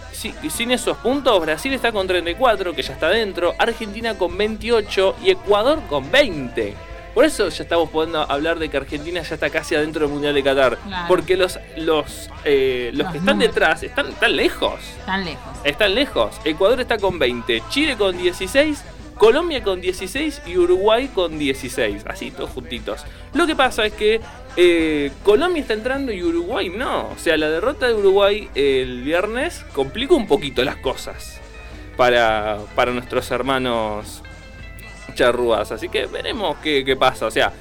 [0.50, 5.30] sin esos puntos, Brasil está con 34, que ya está dentro, Argentina con 28 y
[5.30, 6.74] Ecuador con 20.
[7.14, 10.36] Por eso ya estamos pudiendo hablar de que Argentina ya está casi adentro del Mundial
[10.36, 10.78] de Qatar.
[11.08, 14.80] Porque los, los, eh, los, que están detrás están tan lejos.
[15.00, 15.58] Están lejos.
[15.64, 16.42] Están lejos.
[16.46, 18.84] Ecuador está con 20, Chile con 16,
[19.18, 22.06] Colombia con 16 y Uruguay con 16.
[22.08, 23.06] Así, todos juntitos.
[23.34, 24.22] Lo que pasa es que
[24.56, 27.10] eh, Colombia está entrando y Uruguay no.
[27.10, 31.40] O sea, la derrota de Uruguay el viernes complica un poquito las cosas
[31.96, 34.22] para, para nuestros hermanos
[35.16, 35.72] charrúas.
[35.72, 37.26] Así que veremos qué, pasa.
[37.26, 37.52] O sea,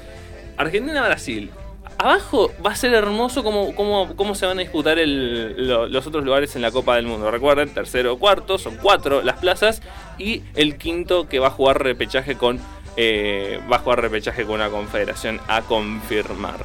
[0.57, 1.51] Argentina-Brasil.
[1.99, 6.55] Abajo va a ser hermoso cómo, cómo, cómo se van a disputar los otros lugares
[6.55, 7.31] en la Copa del Mundo.
[7.31, 9.81] Recuerden, tercero cuarto, son cuatro las plazas.
[10.19, 12.61] Y el quinto que va a jugar repechaje con.
[12.99, 16.65] Eh, va a jugar repechaje con una confederación a confirmar.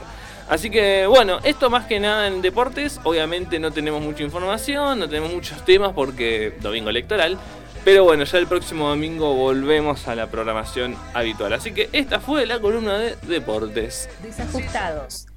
[0.50, 5.08] Así que bueno, esto más que nada en deportes, obviamente no tenemos mucha información, no
[5.08, 7.38] tenemos muchos temas porque domingo electoral,
[7.84, 11.54] pero bueno, ya el próximo domingo volvemos a la programación habitual.
[11.54, 14.10] Así que esta fue la columna de deportes.
[14.22, 15.28] Desajustados.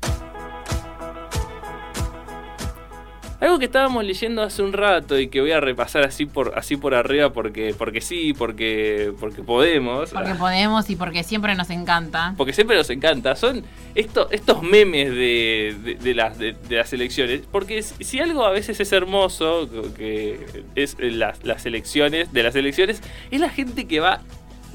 [3.40, 6.76] Algo que estábamos leyendo hace un rato y que voy a repasar así por así
[6.76, 10.10] por arriba porque porque sí, porque porque podemos.
[10.10, 12.34] Porque podemos y porque siempre nos encanta.
[12.36, 13.34] Porque siempre nos encanta.
[13.36, 17.42] Son estos estos memes de, de, las de, las elecciones.
[17.50, 23.02] Porque si algo a veces es hermoso, que es las, las elecciones, de las elecciones,
[23.30, 24.20] es la gente que va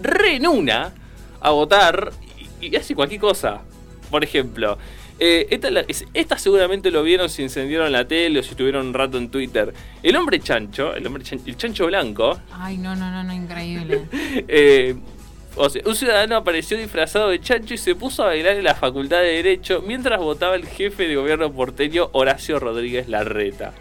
[0.02, 0.94] re en una
[1.42, 2.12] a votar
[2.60, 3.62] y, y hace cualquier cosa.
[4.12, 4.78] Por ejemplo,
[5.20, 5.60] eh,
[6.14, 9.74] esta, seguramente lo vieron si encendieron la tele o si estuvieron un rato en Twitter.
[10.02, 12.40] El hombre chancho, el hombre el chancho blanco.
[12.52, 14.02] Ay, no, no, no, no, increíble.
[14.48, 14.96] Eh,
[15.56, 18.76] o sea, un ciudadano apareció disfrazado de chancho y se puso a bailar en la
[18.76, 23.74] Facultad de Derecho mientras votaba el jefe de gobierno porteño Horacio Rodríguez Larreta.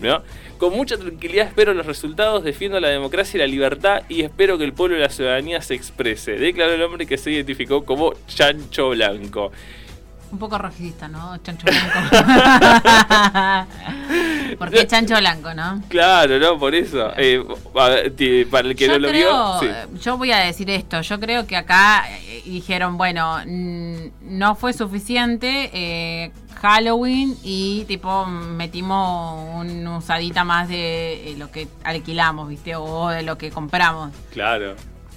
[0.00, 0.22] ¿No?
[0.58, 4.64] Con mucha tranquilidad espero los resultados, defiendo la democracia y la libertad y espero que
[4.64, 8.90] el pueblo y la ciudadanía se exprese, declaró el hombre que se identificó como Chancho
[8.90, 9.50] Blanco.
[10.30, 11.38] Un poco rojista, ¿no?
[11.38, 11.98] Chancho blanco.
[14.58, 15.82] Porque chancho blanco, ¿no?
[15.88, 16.58] Claro, ¿no?
[16.58, 17.12] Por eso.
[17.16, 19.62] Eh, para el que no lo vio.
[19.62, 21.00] Eh, yo voy a decir esto.
[21.00, 29.96] Yo creo que acá eh, dijeron, bueno, no fue suficiente Halloween y tipo metimos una
[29.98, 32.76] usadita más de lo que alquilamos, ¿viste?
[32.76, 34.12] O de lo que compramos.
[34.32, 34.74] Claro.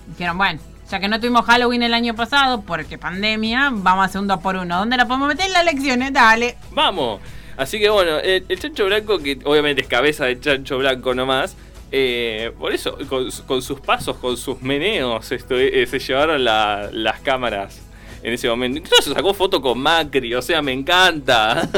[0.07, 4.19] Dijeron, bueno ya que no tuvimos Halloween el año pasado, porque pandemia, vamos a hacer
[4.19, 6.11] un 2 por 1 ¿Dónde la podemos meter en las elecciones?
[6.11, 6.57] Dale.
[6.71, 7.21] Vamos.
[7.55, 11.55] Así que bueno, el, chancho blanco, que obviamente es cabeza de chancho blanco nomás,
[11.93, 17.81] eh, por eso, con, sus pasos, con sus meneos, esto, eh, se llevaron las cámaras
[18.21, 18.79] en ese momento.
[18.79, 21.69] Incluso se sacó foto con Macri, o sea, me encanta.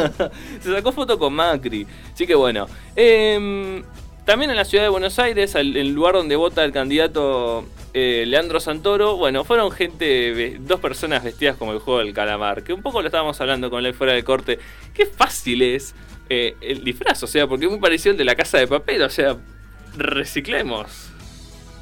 [0.60, 1.86] se sacó foto con Macri.
[2.13, 2.67] Así que bueno.
[2.95, 3.84] Em,
[4.25, 8.59] también en la ciudad de Buenos Aires, el lugar donde vota el candidato eh, Leandro
[8.59, 13.01] Santoro, bueno, fueron gente, dos personas vestidas como el juego del calamar, que un poco
[13.01, 14.57] lo estábamos hablando con la fuera de corte.
[14.95, 15.93] Qué fácil es
[16.27, 19.03] eh, el disfraz, o sea, porque es muy parecido al de la casa de papel,
[19.03, 19.38] o sea,
[19.95, 21.12] reciclemos,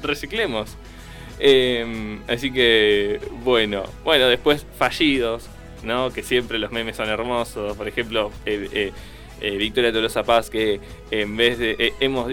[0.02, 0.76] reciclemos.
[1.38, 5.48] Em, así que, bueno, bueno, después fallidos,
[5.82, 6.12] ¿no?
[6.12, 8.30] Que siempre los memes son hermosos, por ejemplo,
[9.40, 12.32] eh, Victoria Tolosa Paz, que en vez de, hemos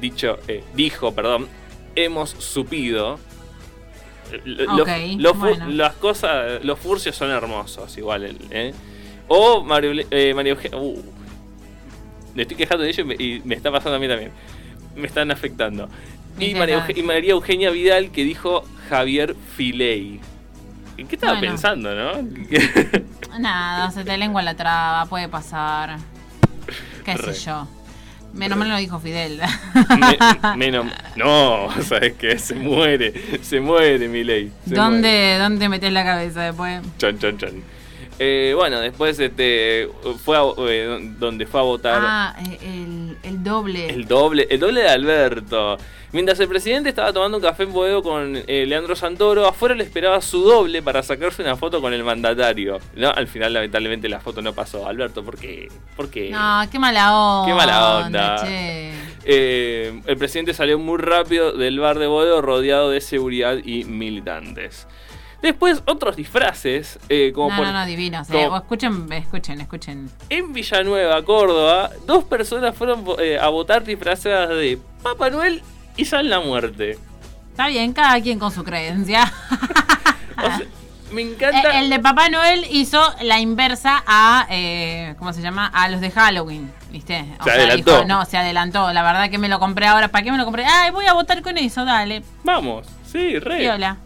[0.00, 0.38] dicho,
[0.74, 1.48] dijo, perdón,
[1.94, 3.18] hemos supido.
[4.44, 8.36] Las cosas, los furcios son hermosos, igual.
[8.50, 8.72] ¿eh?
[9.28, 10.78] O Mario, eh, María Eugenia.
[10.78, 11.02] Uh,
[12.34, 14.30] me estoy quejando de ellos y me, está pasando a mí también.
[14.94, 15.88] Me están afectando.
[16.38, 20.20] Y María, Eugenia Vidal que dijo Javier Filey.
[20.96, 22.12] ¿Qué estaba pensando, no?
[23.38, 25.98] Nada, se te lengua la traba, puede pasar.
[27.04, 27.68] ¿Qué sé yo?
[28.32, 29.40] Menos mal lo dijo Fidel.
[30.56, 30.86] menos.
[31.16, 34.52] No, sabes que se muere, se muere mi ley.
[34.66, 36.80] ¿Dónde, ¿Dónde metes la cabeza después?
[36.98, 37.62] Chan, chan, chan.
[38.18, 39.88] Eh, bueno, después este,
[40.24, 42.02] fue a, eh, donde fue a votar.
[42.04, 43.88] Ah, el, el doble.
[43.88, 45.78] El doble, el doble de Alberto.
[46.12, 49.84] Mientras el presidente estaba tomando un café en Boedo con eh, Leandro Santoro, afuera le
[49.84, 52.80] esperaba su doble para sacarse una foto con el mandatario.
[52.96, 54.88] No, al final lamentablemente la foto no pasó.
[54.88, 55.68] Alberto, ¿por qué?
[55.96, 56.30] ¿Por qué?
[56.30, 57.46] No, qué mala onda.
[57.46, 58.44] Qué mala onda.
[59.24, 64.88] Eh, el presidente salió muy rápido del bar de Boedo rodeado de seguridad y militantes.
[65.42, 67.66] Después otros disfraces, eh, como no, por...
[67.66, 68.28] no, no, divinos.
[68.30, 68.48] Eh.
[68.54, 70.10] Escuchen, escuchen, escuchen.
[70.28, 75.62] En Villanueva, Córdoba, dos personas fueron eh, a votar disfrazadas de Papá Noel
[76.00, 76.98] y San la Muerte.
[77.50, 79.30] Está bien, cada quien con su creencia.
[81.12, 81.78] me encanta.
[81.78, 85.66] El, de Papá Noel hizo la inversa a, eh, ¿cómo se llama?
[85.66, 87.26] A los de Halloween, ¿viste?
[87.38, 88.06] O se adelantó.
[88.06, 88.90] no, se adelantó.
[88.94, 90.08] La verdad que me lo compré ahora.
[90.08, 90.64] ¿Para qué me lo compré?
[90.64, 92.22] Ay, voy a votar con eso, dale.
[92.44, 93.70] Vamos, sí, re.
[93.70, 93.98] hola.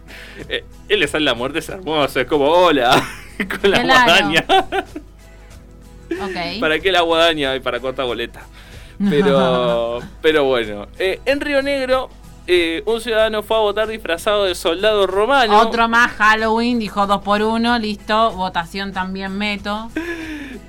[0.48, 3.00] Eh, él la muerte, es hermoso, es como hola,
[3.60, 4.44] con la guadaña.
[6.60, 7.52] ¿Para qué la guadaña?
[7.62, 8.40] Para cortar boleta.
[9.10, 12.08] Pero, pero bueno, eh, en Río Negro
[12.46, 15.60] eh, un ciudadano fue a votar disfrazado de soldado romano.
[15.60, 19.90] Otro más Halloween, dijo dos por uno, listo, votación también meto.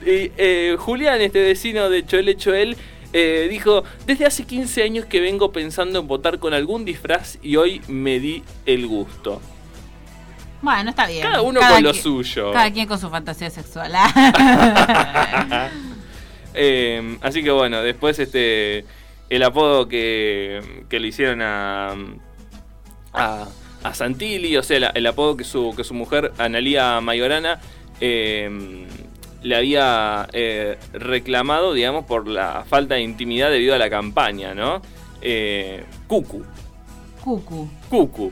[0.06, 2.78] Y eh, Julián, este vecino de Choel Choel,
[3.12, 7.56] eh, dijo, desde hace 15 años que vengo pensando en votar con algún disfraz y
[7.56, 9.42] hoy me di el gusto.
[10.62, 11.24] Bueno, está bien.
[11.24, 12.52] Cada uno con lo suyo.
[12.52, 13.94] Cada quien con su fantasía sexual.
[17.22, 18.86] así que bueno, después este
[19.30, 21.96] el apodo que, que le hicieron a,
[23.14, 23.48] a,
[23.84, 27.60] a Santilli, o sea, el apodo que su, que su mujer, Analía Mayorana,
[28.02, 28.86] eh,
[29.42, 34.82] le había eh, reclamado, digamos, por la falta de intimidad debido a la campaña, ¿no?
[35.22, 36.44] Eh, Cucu.
[37.24, 37.70] Cucu.
[37.90, 38.32] Cucu.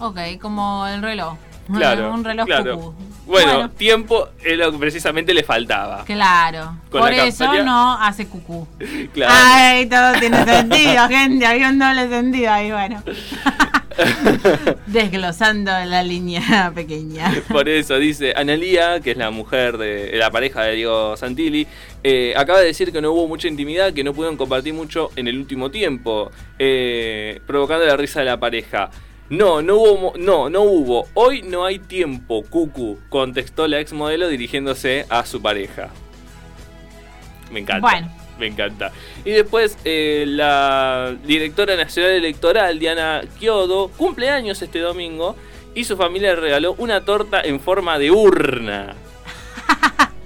[0.00, 1.36] Ok, como el reloj.
[1.72, 2.12] Claro.
[2.12, 2.94] Un reloj claro.
[3.26, 6.04] Bueno, tiempo es lo que precisamente le faltaba.
[6.04, 6.76] Claro.
[6.90, 8.66] Por eso no hace cucú.
[9.12, 9.32] Claro.
[9.36, 11.46] Ay, todo tiene sentido, gente.
[11.46, 13.02] Había un doble sentido ahí, bueno.
[14.86, 17.32] Desglosando la línea pequeña.
[17.48, 21.66] Por eso dice Analía, que es la mujer de la pareja de Diego Santilli,
[22.02, 25.28] eh, acaba de decir que no hubo mucha intimidad, que no pudieron compartir mucho en
[25.28, 28.90] el último tiempo, eh, provocando la risa de la pareja.
[29.30, 31.08] No, no hubo, no, no hubo.
[31.14, 35.88] Hoy no hay tiempo, Cucu, contestó la ex modelo dirigiéndose a su pareja.
[37.50, 37.88] Me encanta.
[37.88, 38.10] Bueno.
[38.38, 38.90] Me encanta.
[39.24, 45.36] Y después eh, la directora nacional electoral, Diana Chiodo, cumple años este domingo
[45.74, 48.94] y su familia le regaló una torta en forma de urna.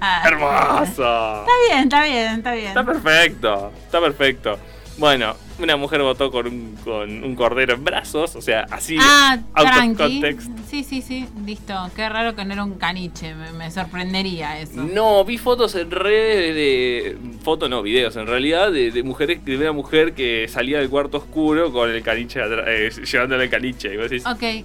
[0.25, 1.41] ¡Hermosa!
[1.41, 2.69] Está bien, está bien, está bien.
[2.69, 4.59] Está perfecto, está perfecto.
[4.99, 8.97] Bueno, una mujer votó con un, con un cordero en brazos, o sea, así.
[9.01, 10.21] Ah, tranqui.
[10.69, 11.75] Sí, sí, sí, listo.
[11.95, 14.83] Qué raro que no era un caniche, me, sorprendería eso.
[14.83, 17.17] No, vi fotos en redes de.
[17.43, 21.73] Fotos no, videos en realidad, de, mujeres, de una mujer que salía del cuarto oscuro
[21.73, 23.95] con el caniche, eh, llevándole el caniche.
[23.95, 24.65] Y vos decís, ok.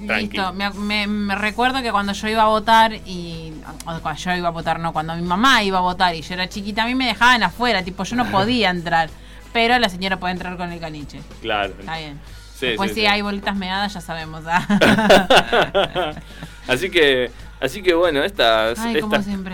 [0.00, 3.52] Listo, me, me, recuerdo que cuando yo iba a votar y.
[3.84, 6.48] Cuando yo iba a votar, no, cuando mi mamá iba a votar y yo era
[6.48, 9.10] chiquita, a mí me dejaban afuera, tipo, yo no podía entrar.
[9.52, 11.20] Pero la señora puede entrar con el caniche.
[11.40, 11.74] Claro.
[11.78, 12.20] Está bien.
[12.60, 14.44] Después, si hay bolitas meadas, ya sabemos.
[14.46, 14.66] ¿ah?
[16.68, 17.30] Así que
[17.60, 18.78] Así que bueno, estas,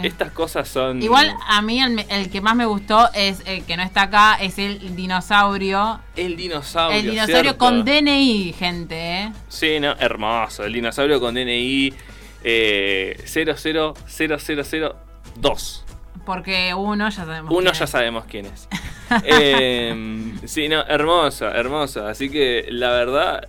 [0.02, 1.02] estas, cosas son...
[1.02, 4.58] Igual a mí el, que más me gustó es el que no está acá, es
[4.58, 6.00] el dinosaurio.
[6.14, 6.98] El dinosaurio.
[6.98, 9.22] El dinosaurio con DNI, gente.
[9.22, 9.32] ¿eh?
[9.48, 10.64] Sí, no, hermoso.
[10.64, 11.94] El dinosaurio con DNI
[12.44, 15.84] eh, 000002.
[16.26, 17.54] Porque uno ya sabemos.
[17.54, 18.68] Uno ya sabemos quién es.
[19.24, 22.10] eh, sí, no, hermosa, hermosa.
[22.10, 23.48] Así que la verdad,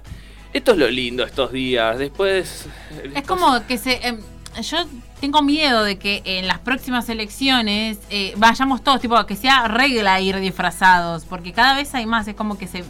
[0.54, 1.98] esto es lo lindo estos días.
[1.98, 2.70] Después...
[3.14, 4.08] Es como que se...
[4.08, 4.22] Em,
[4.62, 4.78] yo
[5.20, 10.20] tengo miedo de que en las próximas elecciones eh, vayamos todos, tipo, que sea regla
[10.20, 12.84] ir disfrazados, porque cada vez hay más, es como que se,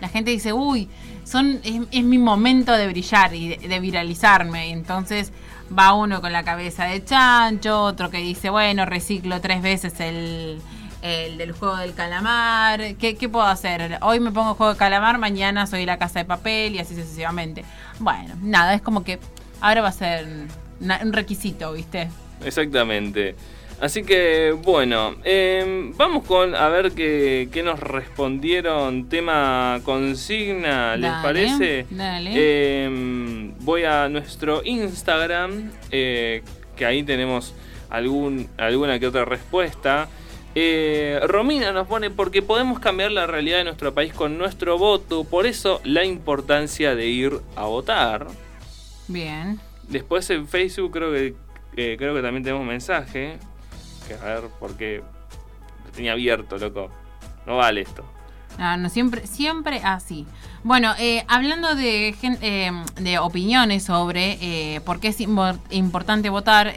[0.00, 0.88] la gente dice, uy,
[1.24, 5.32] son, es, mi momento de brillar y de, viralizarme, entonces
[5.76, 10.60] va uno con la cabeza de chancho, otro que dice, bueno, reciclo tres veces el,
[11.02, 13.98] el del juego del calamar, ¿Qué, ¿qué, puedo hacer?
[14.02, 17.64] Hoy me pongo juego de calamar, mañana soy la casa de papel y así sucesivamente.
[17.98, 19.18] Bueno, nada, es como que
[19.60, 20.46] ahora va a ser
[20.80, 22.08] un requisito, ¿viste?
[22.44, 23.34] Exactamente.
[23.80, 31.86] Así que bueno, em, vamos con a ver qué, nos respondieron tema consigna, ¿les parece?
[31.90, 32.84] Dale.
[32.84, 36.42] Em, voy a nuestro Instagram, eh,
[36.76, 37.52] que ahí tenemos
[37.90, 40.08] algún, alguna que otra respuesta.
[40.54, 45.24] Eh, Romina nos pone porque podemos cambiar la realidad de nuestro país con nuestro voto,
[45.24, 48.28] por eso la importancia de ir a votar.
[49.08, 49.58] Bien.
[49.88, 51.34] Después en Facebook creo que
[51.76, 53.38] eh, creo que también tenemos un mensaje.
[54.06, 55.02] Que a ver, porque
[55.84, 56.90] lo tenía abierto, loco.
[57.46, 58.04] No vale esto.
[58.58, 60.26] Ah, no, siempre, siempre así.
[60.64, 66.72] Bueno, eh, hablando de, eh, de opiniones sobre eh, por qué es importante votar,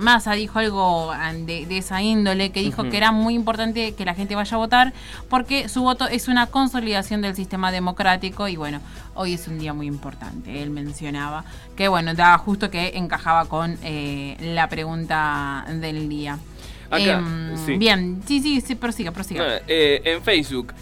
[0.00, 1.12] Massa dijo algo
[1.46, 4.92] de, esa índole, que dijo que era muy importante que la gente vaya a votar
[5.28, 8.80] porque su voto es una consolidación del sistema democrático y bueno,
[9.14, 10.60] hoy es un día muy importante.
[10.60, 11.44] Él mencionaba
[11.76, 13.78] que bueno, daba justo que encajaba con
[14.40, 16.40] la pregunta del día.
[16.90, 19.60] Em, bien, sí, sí, sí, prosiga, prosiga.
[19.68, 20.74] en Facebook.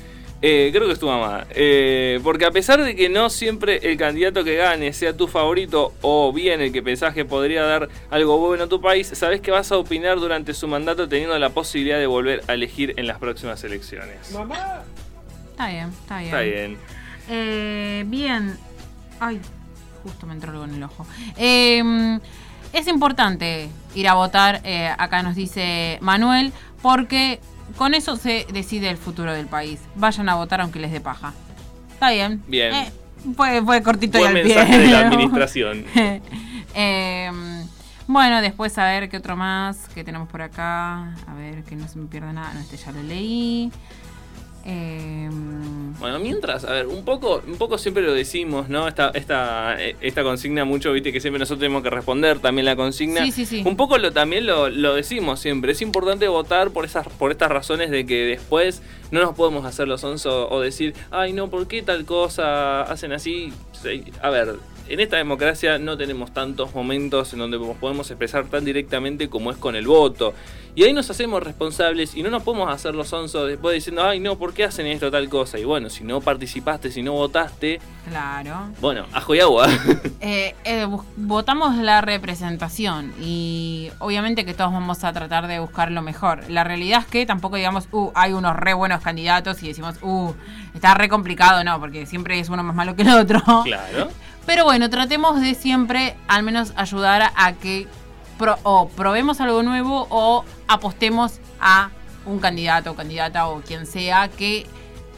[0.43, 1.47] Eh, creo que es tu mamá.
[1.51, 5.93] Eh, porque a pesar de que no siempre el candidato que gane sea tu favorito
[6.01, 9.51] o bien el que pensás que podría dar algo bueno a tu país, sabes que
[9.51, 13.19] vas a opinar durante su mandato teniendo la posibilidad de volver a elegir en las
[13.19, 14.33] próximas elecciones.
[14.33, 14.83] ¿Mamá?
[15.51, 16.27] Está bien, está bien.
[16.27, 16.79] Está bien.
[17.29, 18.59] Eh, bien.
[19.21, 19.41] Ay,
[20.03, 21.07] justo me entró algo en el ojo.
[21.37, 22.19] Em,
[22.73, 24.63] es importante ir a votar,
[24.97, 27.41] acá nos dice Manuel, porque
[27.77, 29.81] con eso se decide el futuro del país.
[29.97, 31.33] Vayan a votar aunque les dé paja.
[31.93, 32.43] Está bien.
[32.47, 32.75] Bien.
[32.75, 32.93] Eh,
[33.37, 35.85] fue, cortito y al mensaje de la administración.
[36.73, 37.67] Em,
[38.07, 41.15] bueno, después a ver qué otro más que tenemos por acá.
[41.27, 42.55] A ver, que no se me pierda nada.
[42.55, 43.73] No, este ya lo leí.
[44.65, 48.89] Em, bueno, mientras, a ver, un poco, un poco siempre lo decimos, ¿no?
[48.89, 53.25] Esta, esta, esta consigna mucho, viste, que siempre nosotros tenemos que responder también la consigna.
[53.25, 53.63] Sí, sí, sí.
[53.65, 55.73] Un poco lo, también lo, lo, decimos siempre.
[55.73, 59.89] Es importante votar por esas, por estas razones de que después no nos podemos hacer
[59.89, 63.53] los onzos o decir, ay no, ¿por qué tal cosa hacen así?
[64.23, 64.57] A ver,
[64.91, 69.53] en esta democracia no tenemos tantos momentos en donde nos podemos expresar tan directamente como
[69.53, 70.35] es con el voto.
[70.75, 74.19] Y ahí nos hacemos responsables y no nos podemos hacer los onzos después diciendo, ay
[74.19, 75.61] no, ¿por qué hacen esto tal cosa?
[75.61, 77.81] Y bueno, si no participaste, si no votaste.
[78.09, 78.69] Claro.
[78.81, 79.69] Bueno, ajo y agua.
[80.23, 80.87] Eh, eh,
[81.17, 86.49] votamos la representación y obviamente que todos vamos a tratar de buscar lo mejor.
[86.51, 90.33] La realidad es que tampoco digamos, uh, hay unos re buenos candidatos y decimos, uh,
[90.75, 93.41] está re complicado, no, porque siempre es uno más malo que el otro.
[93.65, 94.11] Claro.
[94.47, 97.87] Pero bueno, tratemos de siempre al menos ayudar a que
[98.63, 101.91] o probemos algo nuevo o apostemos a
[102.25, 104.67] un candidato o candidata o quien sea que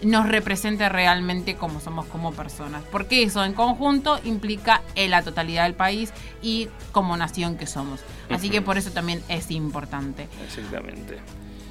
[0.03, 2.83] nos represente realmente como somos como personas.
[2.91, 6.13] Porque eso en conjunto implica en la totalidad del país
[6.43, 8.01] y como nación que somos.
[8.31, 10.29] Así que por eso también es importante.
[10.45, 11.21] Exactamente.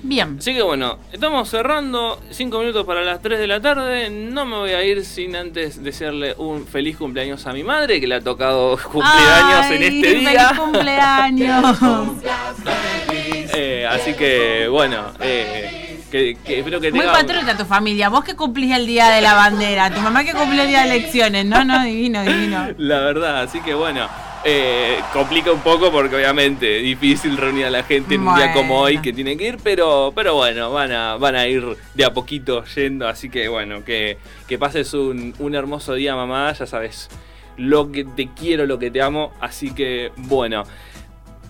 [0.04, 0.38] Bien.
[0.40, 2.20] Así que bueno, estamos cerrando.
[2.32, 4.10] Cinco minutos para las 3 de la tarde.
[4.10, 8.08] No me voy a ir sin antes desearle un feliz cumpleaños a mi madre, que
[8.08, 10.50] le ha tocado cumpleaños en este día.
[10.50, 11.78] ¡Feliz cumpleaños!
[13.54, 18.08] Eh, así que bueno, eh, que, espero que Muy patriota tu familia.
[18.08, 20.96] Vos que cumplís el día de la bandera, tu mamá que cumplió el día de
[20.96, 21.46] elecciones.
[21.46, 22.70] No, no, divino, divino.
[22.78, 24.08] La verdad, así que bueno.
[24.44, 28.54] Eh, complica un poco porque obviamente es difícil reunir a la gente en un día
[28.54, 32.06] como hoy que tiene que ir, pero, pero bueno, van a, van a ir de
[32.06, 34.18] a poquito yendo, así que bueno, que,
[34.48, 37.10] que pases un, un hermoso día mamá, ya sabes
[37.58, 40.64] lo que te quiero, lo que te amo, así que bueno.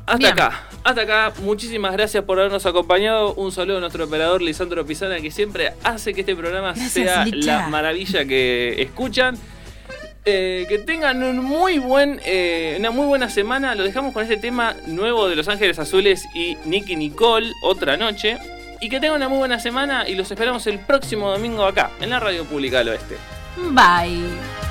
[0.05, 1.33] Hasta acá, hasta acá.
[1.41, 3.33] Muchísimas gracias por habernos acompañado.
[3.35, 7.69] Un saludo a nuestro operador Lisandro Pizana, que siempre hace que este programa sea la
[7.69, 9.37] maravilla que escuchan.
[10.23, 13.73] Eh, que tengan un muy buen, eh, una muy buena semana.
[13.75, 18.37] Lo dejamos con este tema nuevo de Los Ángeles Azules y Nicky Nicole, otra noche.
[18.79, 22.09] Y que tengan una muy buena semana y los esperamos el próximo domingo acá, en
[22.11, 23.17] la Radio Pública del Oeste.
[23.57, 24.70] Bye.